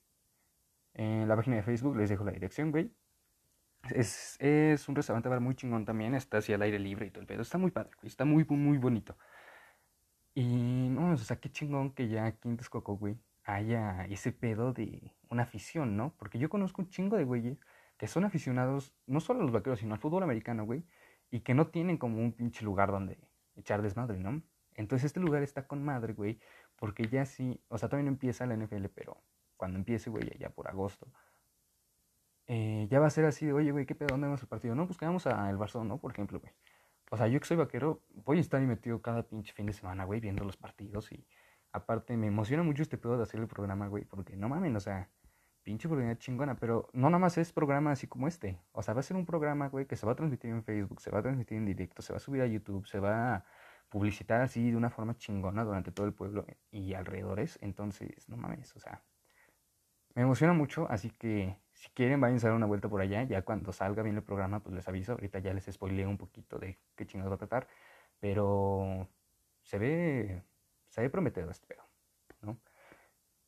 En 0.95 1.27
la 1.27 1.35
página 1.35 1.57
de 1.57 1.61
Facebook 1.61 1.95
les 1.95 2.09
dejo 2.09 2.23
la 2.23 2.31
dirección, 2.31 2.71
güey. 2.71 2.91
Es, 3.91 4.37
es 4.39 4.89
un 4.89 4.95
restaurante 4.95 5.29
bar 5.29 5.39
muy 5.39 5.53
chingón 5.53 5.85
también, 5.85 6.15
está 6.15 6.39
así 6.39 6.51
al 6.51 6.63
aire 6.63 6.79
libre 6.79 7.05
y 7.05 7.11
todo 7.11 7.21
el 7.21 7.27
pedo. 7.27 7.43
Está 7.43 7.59
muy 7.59 7.69
padre, 7.69 7.91
está 8.01 8.25
muy, 8.25 8.43
muy 8.43 8.79
bonito. 8.79 9.15
Y 10.33 10.89
no, 10.89 11.11
o 11.11 11.17
sea, 11.17 11.39
qué 11.39 11.51
chingón 11.51 11.91
que 11.91 12.07
ya 12.07 12.25
aquí 12.25 12.49
en 12.49 12.57
Texcoco, 12.57 12.97
güey, 12.97 13.19
haya 13.43 14.03
ese 14.05 14.31
pedo 14.31 14.73
de 14.73 15.13
una 15.29 15.43
afición, 15.43 15.95
¿no? 15.95 16.15
Porque 16.17 16.39
yo 16.39 16.49
conozco 16.49 16.81
un 16.81 16.89
chingo 16.89 17.17
de 17.17 17.23
güeyes 17.23 17.59
que 17.97 18.07
son 18.07 18.25
aficionados 18.25 18.95
no 19.05 19.19
solo 19.19 19.41
a 19.41 19.43
los 19.43 19.51
vaqueros, 19.51 19.79
sino 19.79 19.93
al 19.93 19.99
fútbol 19.99 20.23
americano, 20.23 20.65
güey, 20.65 20.83
y 21.29 21.41
que 21.41 21.53
no 21.53 21.67
tienen 21.67 21.99
como 21.99 22.17
un 22.17 22.33
pinche 22.33 22.65
lugar 22.65 22.89
donde 22.89 23.19
echar 23.55 23.83
desmadre, 23.83 24.17
¿no? 24.17 24.41
Entonces 24.73 25.05
este 25.05 25.19
lugar 25.19 25.43
está 25.43 25.67
con 25.67 25.83
madre, 25.83 26.13
güey, 26.13 26.39
porque 26.81 27.07
ya 27.07 27.25
sí, 27.25 27.61
o 27.67 27.77
sea, 27.77 27.89
todavía 27.89 28.05
no 28.05 28.13
empieza 28.13 28.47
la 28.47 28.55
NFL, 28.55 28.87
pero 28.95 29.15
cuando 29.55 29.77
empiece, 29.77 30.09
güey, 30.09 30.35
ya 30.39 30.49
por 30.49 30.67
agosto, 30.67 31.05
eh, 32.47 32.87
ya 32.89 32.99
va 32.99 33.05
a 33.05 33.11
ser 33.11 33.25
así 33.25 33.45
de, 33.45 33.53
oye, 33.53 33.71
güey, 33.71 33.85
¿qué 33.85 33.93
pedo? 33.93 34.07
¿Dónde 34.09 34.25
vamos 34.25 34.41
el 34.41 34.47
partido? 34.47 34.73
No, 34.73 34.87
pues 34.87 34.97
quedamos 34.97 35.27
a 35.27 35.47
El 35.51 35.57
Barzón, 35.57 35.87
¿no? 35.87 35.99
Por 35.99 36.11
ejemplo, 36.11 36.39
güey. 36.39 36.51
O 37.11 37.17
sea, 37.17 37.27
yo 37.27 37.39
que 37.39 37.45
soy 37.45 37.57
vaquero, 37.57 38.03
voy 38.09 38.39
a 38.39 38.41
estar 38.41 38.59
ahí 38.59 38.65
metido 38.65 38.99
cada 38.99 39.21
pinche 39.21 39.53
fin 39.53 39.67
de 39.67 39.73
semana, 39.73 40.05
güey, 40.05 40.21
viendo 40.21 40.43
los 40.43 40.57
partidos 40.57 41.11
y 41.11 41.27
aparte 41.71 42.17
me 42.17 42.25
emociona 42.25 42.63
mucho 42.63 42.81
este 42.81 42.97
pedo 42.97 43.15
de 43.15 43.23
hacer 43.23 43.39
el 43.39 43.47
programa, 43.47 43.87
güey, 43.87 44.05
porque 44.05 44.35
no 44.35 44.49
mames, 44.49 44.75
o 44.75 44.79
sea, 44.79 45.11
pinche 45.61 45.87
oportunidad 45.87 46.17
chingona, 46.17 46.55
pero 46.55 46.89
no 46.93 47.11
nada 47.11 47.19
más 47.19 47.37
es 47.37 47.53
programa 47.53 47.91
así 47.91 48.07
como 48.07 48.27
este. 48.27 48.59
O 48.71 48.81
sea, 48.81 48.95
va 48.95 49.01
a 49.01 49.03
ser 49.03 49.17
un 49.17 49.27
programa, 49.27 49.69
güey, 49.69 49.85
que 49.85 49.97
se 49.97 50.07
va 50.07 50.13
a 50.13 50.15
transmitir 50.15 50.49
en 50.49 50.63
Facebook, 50.63 50.99
se 50.99 51.11
va 51.11 51.19
a 51.19 51.21
transmitir 51.21 51.59
en 51.59 51.65
directo, 51.65 52.01
se 52.01 52.11
va 52.11 52.17
a 52.17 52.19
subir 52.19 52.41
a 52.41 52.47
YouTube, 52.47 52.87
se 52.87 52.99
va 52.99 53.35
a 53.35 53.45
publicitar 53.91 54.41
así 54.41 54.71
de 54.71 54.77
una 54.77 54.89
forma 54.89 55.17
chingona 55.17 55.63
durante 55.65 55.91
todo 55.91 56.07
el 56.07 56.13
pueblo 56.13 56.45
y 56.71 56.93
alrededores. 56.95 57.59
Entonces, 57.61 58.27
no 58.29 58.37
mames, 58.37 58.75
o 58.75 58.79
sea, 58.79 59.03
me 60.15 60.23
emociona 60.23 60.53
mucho, 60.53 60.87
así 60.89 61.09
que 61.11 61.57
si 61.73 61.89
quieren 61.91 62.21
vayan 62.21 62.37
a 62.37 62.41
dar 62.41 62.53
una 62.53 62.65
vuelta 62.65 62.89
por 62.89 63.01
allá, 63.01 63.23
ya 63.23 63.43
cuando 63.43 63.73
salga 63.73 64.01
bien 64.03 64.15
el 64.15 64.23
programa 64.23 64.61
pues 64.61 64.75
les 64.75 64.87
aviso, 64.87 65.13
ahorita 65.13 65.39
ya 65.39 65.53
les 65.53 65.65
spoileé 65.65 66.07
un 66.07 66.17
poquito 66.17 66.57
de 66.57 66.79
qué 66.95 67.05
chingados 67.05 67.31
va 67.31 67.35
a 67.35 67.39
tratar, 67.39 67.67
pero 68.19 69.09
se 69.63 69.77
ve, 69.77 70.43
se 70.89 71.01
ve 71.01 71.09
prometedor 71.09 71.51
este 71.51 71.67
pedo, 71.67 71.83
¿no? 72.41 72.57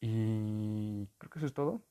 Y 0.02 1.08
creo 1.18 1.30
que 1.32 1.40
eso 1.40 1.46
es 1.48 1.54
todo. 1.54 1.82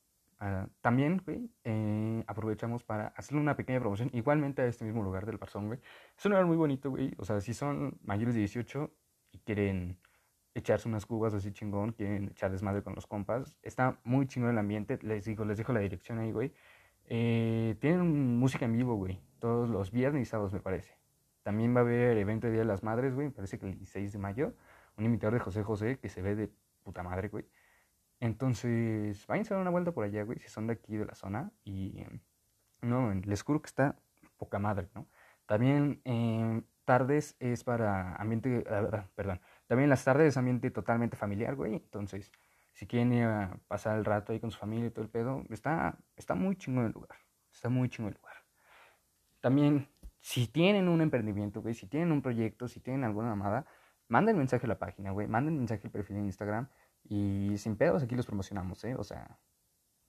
Ah, 0.45 0.67
también, 0.81 1.21
güey, 1.25 1.49
eh, 1.63 2.21
aprovechamos 2.27 2.83
para 2.83 3.07
hacerle 3.15 3.39
una 3.39 3.55
pequeña 3.55 3.79
promoción, 3.79 4.09
igualmente 4.11 4.61
a 4.61 4.65
este 4.65 4.83
mismo 4.83 5.01
lugar 5.01 5.25
del 5.25 5.37
Barzón, 5.37 5.67
güey. 5.67 5.79
Es 6.17 6.25
un 6.25 6.31
lugar 6.33 6.45
muy 6.45 6.57
bonito, 6.57 6.89
güey, 6.89 7.13
o 7.17 7.23
sea, 7.23 7.39
si 7.39 7.53
son 7.53 7.97
mayores 8.03 8.33
de 8.35 8.41
18 8.41 8.93
y 9.31 9.37
quieren 9.39 9.97
echarse 10.53 10.89
unas 10.89 11.05
cubas 11.05 11.33
así 11.33 11.53
chingón, 11.53 11.93
quieren 11.93 12.27
echar 12.31 12.51
desmadre 12.51 12.83
con 12.83 12.93
los 12.93 13.07
compas. 13.07 13.55
Está 13.61 14.01
muy 14.03 14.27
chingón 14.27 14.49
el 14.49 14.57
ambiente, 14.57 14.99
les 15.01 15.23
digo, 15.23 15.45
les 15.45 15.57
dejo 15.57 15.71
la 15.71 15.79
dirección 15.79 16.19
ahí, 16.19 16.33
güey. 16.33 16.53
Eh, 17.05 17.77
tienen 17.79 18.37
música 18.37 18.65
en 18.65 18.73
vivo, 18.73 18.95
güey, 18.95 19.21
todos 19.39 19.69
los 19.69 19.91
viernes 19.91 20.23
y 20.23 20.25
sábados, 20.25 20.51
me 20.51 20.59
parece. 20.59 20.97
También 21.43 21.73
va 21.73 21.79
a 21.79 21.83
haber 21.83 22.17
evento 22.17 22.47
de 22.47 22.53
Día 22.53 22.63
de 22.63 22.67
las 22.67 22.83
Madres, 22.83 23.15
güey, 23.15 23.27
me 23.27 23.33
parece 23.33 23.59
que 23.59 23.65
el 23.65 23.77
16 23.77 24.11
de 24.11 24.19
mayo. 24.19 24.53
Un 24.97 25.05
imitador 25.05 25.35
de 25.35 25.39
José 25.39 25.63
José 25.63 25.99
que 25.99 26.09
se 26.09 26.21
ve 26.21 26.35
de 26.35 26.51
puta 26.83 27.01
madre, 27.01 27.29
güey. 27.29 27.45
Entonces, 28.23 29.27
vayan 29.27 29.45
a 29.45 29.49
dar 29.49 29.59
una 29.59 29.69
vuelta 29.69 29.91
por 29.91 30.05
allá, 30.05 30.23
güey, 30.23 30.39
si 30.39 30.47
son 30.47 30.65
de 30.67 30.73
aquí 30.73 30.95
de 30.95 31.05
la 31.05 31.13
zona. 31.13 31.51
Y 31.65 32.05
no, 32.81 33.13
les 33.13 33.43
juro 33.43 33.61
que 33.61 33.67
está 33.67 33.97
poca 34.37 34.59
madre, 34.59 34.87
¿no? 34.95 35.09
También 35.45 36.01
eh, 36.05 36.61
tardes 36.85 37.35
es 37.41 37.65
para 37.65 38.15
ambiente, 38.15 38.63
ah, 38.69 39.09
perdón, 39.13 39.41
también 39.67 39.89
las 39.89 40.05
tardes 40.05 40.29
es 40.29 40.37
ambiente 40.37 40.71
totalmente 40.71 41.17
familiar, 41.17 41.55
güey. 41.55 41.73
Entonces, 41.75 42.31
si 42.71 42.87
quieren 42.87 43.11
ir 43.11 43.25
a 43.25 43.59
pasar 43.67 43.97
el 43.97 44.05
rato 44.05 44.31
ahí 44.31 44.39
con 44.39 44.51
su 44.51 44.57
familia 44.57 44.87
y 44.87 44.91
todo 44.91 45.03
el 45.03 45.11
pedo, 45.11 45.43
está, 45.49 45.97
está 46.15 46.33
muy 46.33 46.55
chingón 46.55 46.85
el 46.85 46.93
lugar. 46.93 47.17
Está 47.51 47.67
muy 47.67 47.89
chingo 47.89 48.07
el 48.07 48.15
lugar. 48.15 48.35
También, 49.41 49.89
si 50.21 50.47
tienen 50.47 50.87
un 50.87 51.01
emprendimiento, 51.01 51.61
güey, 51.61 51.73
si 51.73 51.87
tienen 51.87 52.13
un 52.13 52.21
proyecto, 52.21 52.69
si 52.69 52.79
tienen 52.79 53.03
alguna 53.03 53.35
mamada, 53.35 53.65
manden 54.07 54.37
mensaje 54.37 54.65
a 54.65 54.69
la 54.69 54.79
página, 54.79 55.11
güey, 55.11 55.27
manden 55.27 55.57
mensaje 55.57 55.81
al 55.87 55.91
perfil 55.91 56.15
de 56.15 56.21
Instagram 56.23 56.69
y 57.03 57.57
sin 57.57 57.75
pedos 57.75 58.03
aquí 58.03 58.15
los 58.15 58.25
promocionamos, 58.25 58.83
¿eh? 58.83 58.95
O 58.95 59.03
sea, 59.03 59.39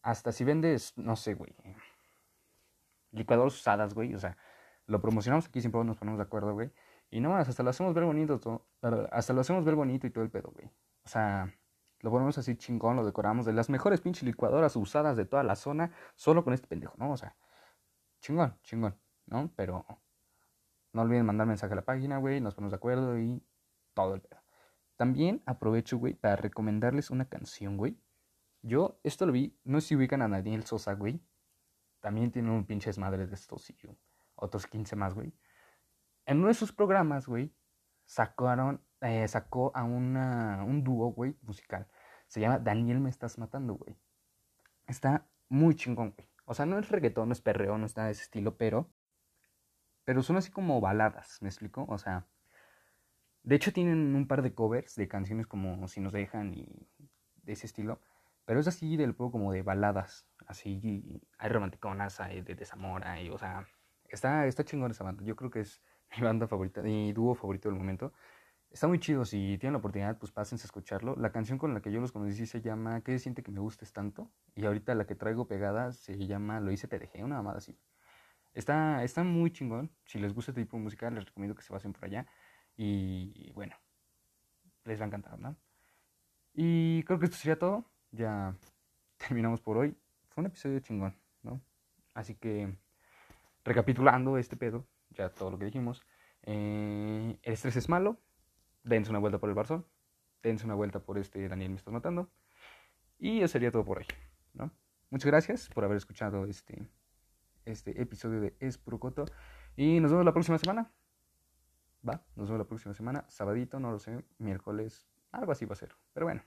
hasta 0.03 0.33
si 0.33 0.45
vendes, 0.45 0.97
no 0.97 1.17
sé, 1.17 1.35
güey, 1.35 1.55
licuadoras 3.11 3.55
usadas, 3.55 3.95
güey, 3.95 4.15
o 4.15 4.19
sea, 4.19 4.37
lo 4.87 5.01
promocionamos 5.01 5.47
aquí, 5.47 5.61
siempre 5.61 5.83
nos 5.85 5.97
ponemos 5.97 6.19
de 6.19 6.25
acuerdo, 6.25 6.53
güey. 6.55 6.73
Y 7.11 7.21
no 7.21 7.31
más, 7.31 7.49
hasta 7.49 7.63
lo 7.63 7.71
hacemos 7.71 7.95
ver 7.95 8.05
bonito, 8.05 8.41
todo, 8.41 8.67
hasta 9.11 9.33
lo 9.33 9.41
hacemos 9.41 9.65
ver 9.65 9.75
bonito 9.75 10.07
y 10.07 10.11
todo 10.11 10.25
el 10.25 10.31
pedo, 10.31 10.51
güey. 10.53 10.67
O 11.05 11.09
sea, 11.09 11.53
lo 12.01 12.11
ponemos 12.11 12.37
así 12.39 12.57
chingón, 12.57 12.97
lo 12.97 13.05
decoramos 13.05 13.47
de 13.47 13.53
las 13.53 13.71
mejores 13.71 14.01
pinches 14.01 14.25
licuadoras 14.25 14.77
usadas 14.77 15.17
de 15.17 15.25
toda 15.25 15.43
la 15.43 15.57
zona, 15.57 15.93
solo 16.17 16.45
con 16.45 16.53
este 16.55 16.67
pendejo, 16.67 16.95
¿no? 16.99 17.13
O 17.13 17.17
sea, 17.17 17.37
chingón, 18.21 18.59
chingón, 18.63 18.99
¿no? 19.27 19.53
Pero 19.57 19.87
no 20.93 21.03
olviden 21.03 21.27
mandar 21.27 21.47
mensaje 21.47 21.73
a 21.73 21.77
la 21.77 21.85
página, 21.85 22.19
güey, 22.19 22.41
nos 22.41 22.55
ponemos 22.55 22.73
de 22.73 22.77
acuerdo 22.77 23.19
y 23.19 23.43
todo 23.95 24.15
el 24.15 24.21
pedo. 24.23 24.44
También 24.97 25.43
aprovecho, 25.47 25.99
güey, 25.99 26.15
para 26.15 26.37
recomendarles 26.37 27.11
una 27.11 27.29
canción, 27.29 27.77
güey. 27.77 27.99
Yo 28.63 28.99
esto 29.03 29.27
lo 29.27 29.33
vi, 29.33 29.59
no 29.65 29.81
sé 29.81 29.89
si 29.89 29.97
ubican 29.97 30.23
a 30.23 30.29
Daniel 30.29 30.65
Sosa, 30.65 30.95
güey. 30.95 31.21
También 32.01 32.31
tiene 32.31 32.51
un 32.51 32.65
pinche 32.65 32.91
madre 32.99 33.27
de 33.27 33.35
estos 33.35 33.69
y 33.71 33.77
otros 34.37 34.67
15 34.67 34.97
más, 34.97 35.15
güey. 35.15 35.33
En 36.27 36.39
uno 36.39 36.49
de 36.49 36.55
sus 36.55 36.73
programas, 36.73 37.27
güey, 37.27 37.55
sacaron, 38.05 38.83
eh, 39.01 39.27
sacó 39.29 39.73
a 39.75 39.85
una, 39.85 40.65
un 40.65 40.85
dúo, 40.85 41.13
güey, 41.13 41.37
musical. 41.43 41.89
Se 42.27 42.41
llama 42.41 42.59
Daniel 42.59 43.01
Me 43.01 43.11
Estás 43.11 43.39
Matando, 43.39 43.75
güey. 43.75 43.97
Está 44.87 45.27
muy 45.49 45.75
chingón, 45.75 46.15
güey. 46.17 46.29
O 46.47 46.55
sea, 46.55 46.67
no 46.67 46.79
es 46.79 46.89
reggaetón, 46.89 47.29
no 47.29 47.33
es 47.33 47.41
perreo, 47.41 47.79
no 47.79 47.87
está 47.87 48.07
de 48.07 48.13
ese 48.13 48.23
estilo, 48.23 48.57
pero... 48.57 48.91
Pero 50.05 50.23
son 50.23 50.37
así 50.37 50.51
como 50.51 50.81
baladas, 50.81 51.39
¿me 51.41 51.49
explico? 51.49 51.87
O 51.89 51.97
sea, 51.97 52.27
de 53.45 53.57
hecho, 53.57 53.73
tienen 53.73 54.15
un 54.15 54.27
par 54.27 54.43
de 54.43 54.55
covers 54.55 54.97
de 54.97 55.07
canciones 55.07 55.47
como 55.47 55.87
Si 55.89 56.01
nos 56.01 56.13
dejan 56.13 56.55
y 56.55 56.67
de 57.43 57.53
ese 57.53 57.67
estilo. 57.67 58.01
Pero 58.47 58.61
es 58.61 58.67
así 58.67 58.97
del 58.97 59.15
poco 59.15 59.33
como 59.33 59.53
de 59.53 59.63
baladas. 59.63 60.27
Así 60.47 61.21
hay 61.39 61.51
romanticonas, 61.51 62.21
hay 62.21 62.41
de 62.43 62.55
desamor, 62.55 63.07
hay, 63.07 63.31
o 63.31 63.39
sea, 63.39 63.67
está, 64.09 64.47
está 64.47 64.65
chingón 64.65 64.91
esa 64.91 65.05
banda. 65.05 65.23
Yo 65.25 65.37
creo 65.37 65.51
que 65.51 65.61
es 65.61 65.83
mi 66.17 66.23
banda 66.25 66.47
favorita, 66.47 66.83
mi 66.83 67.13
dúo 67.13 67.35
favorito 67.35 67.69
del 67.69 67.79
momento. 67.79 68.13
Está 68.71 68.89
muy 68.89 68.99
chido, 68.99 69.25
si 69.25 69.57
tienen 69.59 69.75
la 69.75 69.79
oportunidad, 69.79 70.19
pues 70.19 70.33
pásense 70.33 70.65
a 70.65 70.67
escucharlo. 70.67 71.15
La 71.17 71.31
canción 71.31 71.59
con 71.59 71.75
la 71.75 71.81
que 71.83 71.93
yo 71.93 72.01
los 72.01 72.13
conocí 72.13 72.47
se 72.47 72.61
llama 72.61 73.03
¿Qué 73.03 73.19
siente 73.19 73.43
que 73.43 73.53
me 73.53 73.61
gustes 73.61 73.93
tanto? 73.93 74.31
Y 74.57 74.65
ahorita 74.67 74.95
la 74.95 75.07
que 75.07 75.15
traigo 75.15 75.47
pegada 75.47 75.93
se 75.93 76.17
llama 76.27 76.61
Lo 76.61 76.73
hice 76.73 76.89
te 76.89 76.99
dejé, 76.99 77.23
una 77.25 77.37
mamada 77.37 77.59
así. 77.59 77.79
Está, 78.55 79.05
está 79.05 79.23
muy 79.23 79.53
chingón. 79.53 79.91
Si 80.07 80.19
les 80.19 80.35
gusta 80.35 80.53
este 80.53 80.63
tipo 80.63 80.77
de 80.77 80.83
música, 80.83 81.11
les 81.11 81.25
recomiendo 81.27 81.55
que 81.55 81.63
se 81.63 81.73
pasen 81.73 81.93
por 81.93 82.07
allá. 82.07 82.27
Y 82.77 83.53
bueno, 83.53 83.77
les 84.85 85.01
va 85.01 85.05
a 85.05 85.07
encantar, 85.07 85.39
¿no? 85.39 85.57
Y 86.55 87.03
creo 87.05 87.19
que 87.19 87.27
esto 87.27 87.37
sería 87.37 87.59
todo. 87.59 87.85
Ya 88.13 88.57
terminamos 89.17 89.61
por 89.61 89.77
hoy. 89.77 89.97
Fue 90.29 90.43
un 90.43 90.47
episodio 90.47 90.79
chingón, 90.81 91.17
¿no? 91.43 91.61
Así 92.15 92.35
que, 92.35 92.77
recapitulando 93.65 94.39
este 94.39 94.57
pedo, 94.57 94.87
ya 95.11 95.31
todo 95.31 95.51
lo 95.51 95.59
que 95.59 95.65
dijimos. 95.67 96.03
Eh, 96.43 97.39
el 97.43 97.53
estrés 97.53 97.77
es 97.77 97.89
malo. 97.89 98.21
Dense 98.85 99.11
una 99.11 99.19
vuelta 99.19 99.39
por 99.39 99.49
el 99.49 99.55
Barzón. 99.55 99.87
Dense 100.43 100.65
una 100.65 100.75
vuelta 100.75 101.01
por 101.01 101.19
este 101.19 101.49
Daniel 101.49 101.71
Me 101.71 101.77
Estás 101.77 101.93
Matando. 101.93 102.31
Y 103.19 103.39
eso 103.39 103.53
sería 103.53 103.71
todo 103.71 103.85
por 103.85 103.99
hoy, 103.99 104.07
¿no? 104.53 104.71
Muchas 105.11 105.27
gracias 105.27 105.69
por 105.69 105.85
haber 105.85 105.97
escuchado 105.97 106.45
este, 106.47 106.89
este 107.65 108.01
episodio 108.01 108.41
de 108.41 108.57
Es 108.61 108.81
Y 109.77 110.01
nos 110.01 110.11
vemos 110.11 110.25
la 110.25 110.33
próxima 110.33 110.59
semana. 110.59 110.93
Va, 112.09 112.23
nos 112.37 112.49
vemos 112.49 112.59
la 112.59 112.69
próxima 112.69 112.95
semana. 112.95 113.25
Sabadito, 113.29 113.81
no 113.81 113.91
lo 113.91 113.99
sé. 113.99 114.25
Miércoles, 114.39 115.07
algo 115.33 115.53
así 115.53 115.65
va 115.65 115.73
a 115.73 115.77
ser. 115.77 115.95
Pero 116.13 116.27
bueno, 116.27 116.43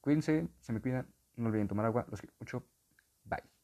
cuídense, 0.00 0.48
se 0.60 0.72
me 0.72 0.80
cuidan. 0.80 1.06
No 1.36 1.48
olviden 1.48 1.68
tomar 1.68 1.86
agua. 1.86 2.06
Los 2.10 2.20
quiero 2.20 2.34
mucho. 2.40 2.64
Bye. 3.24 3.55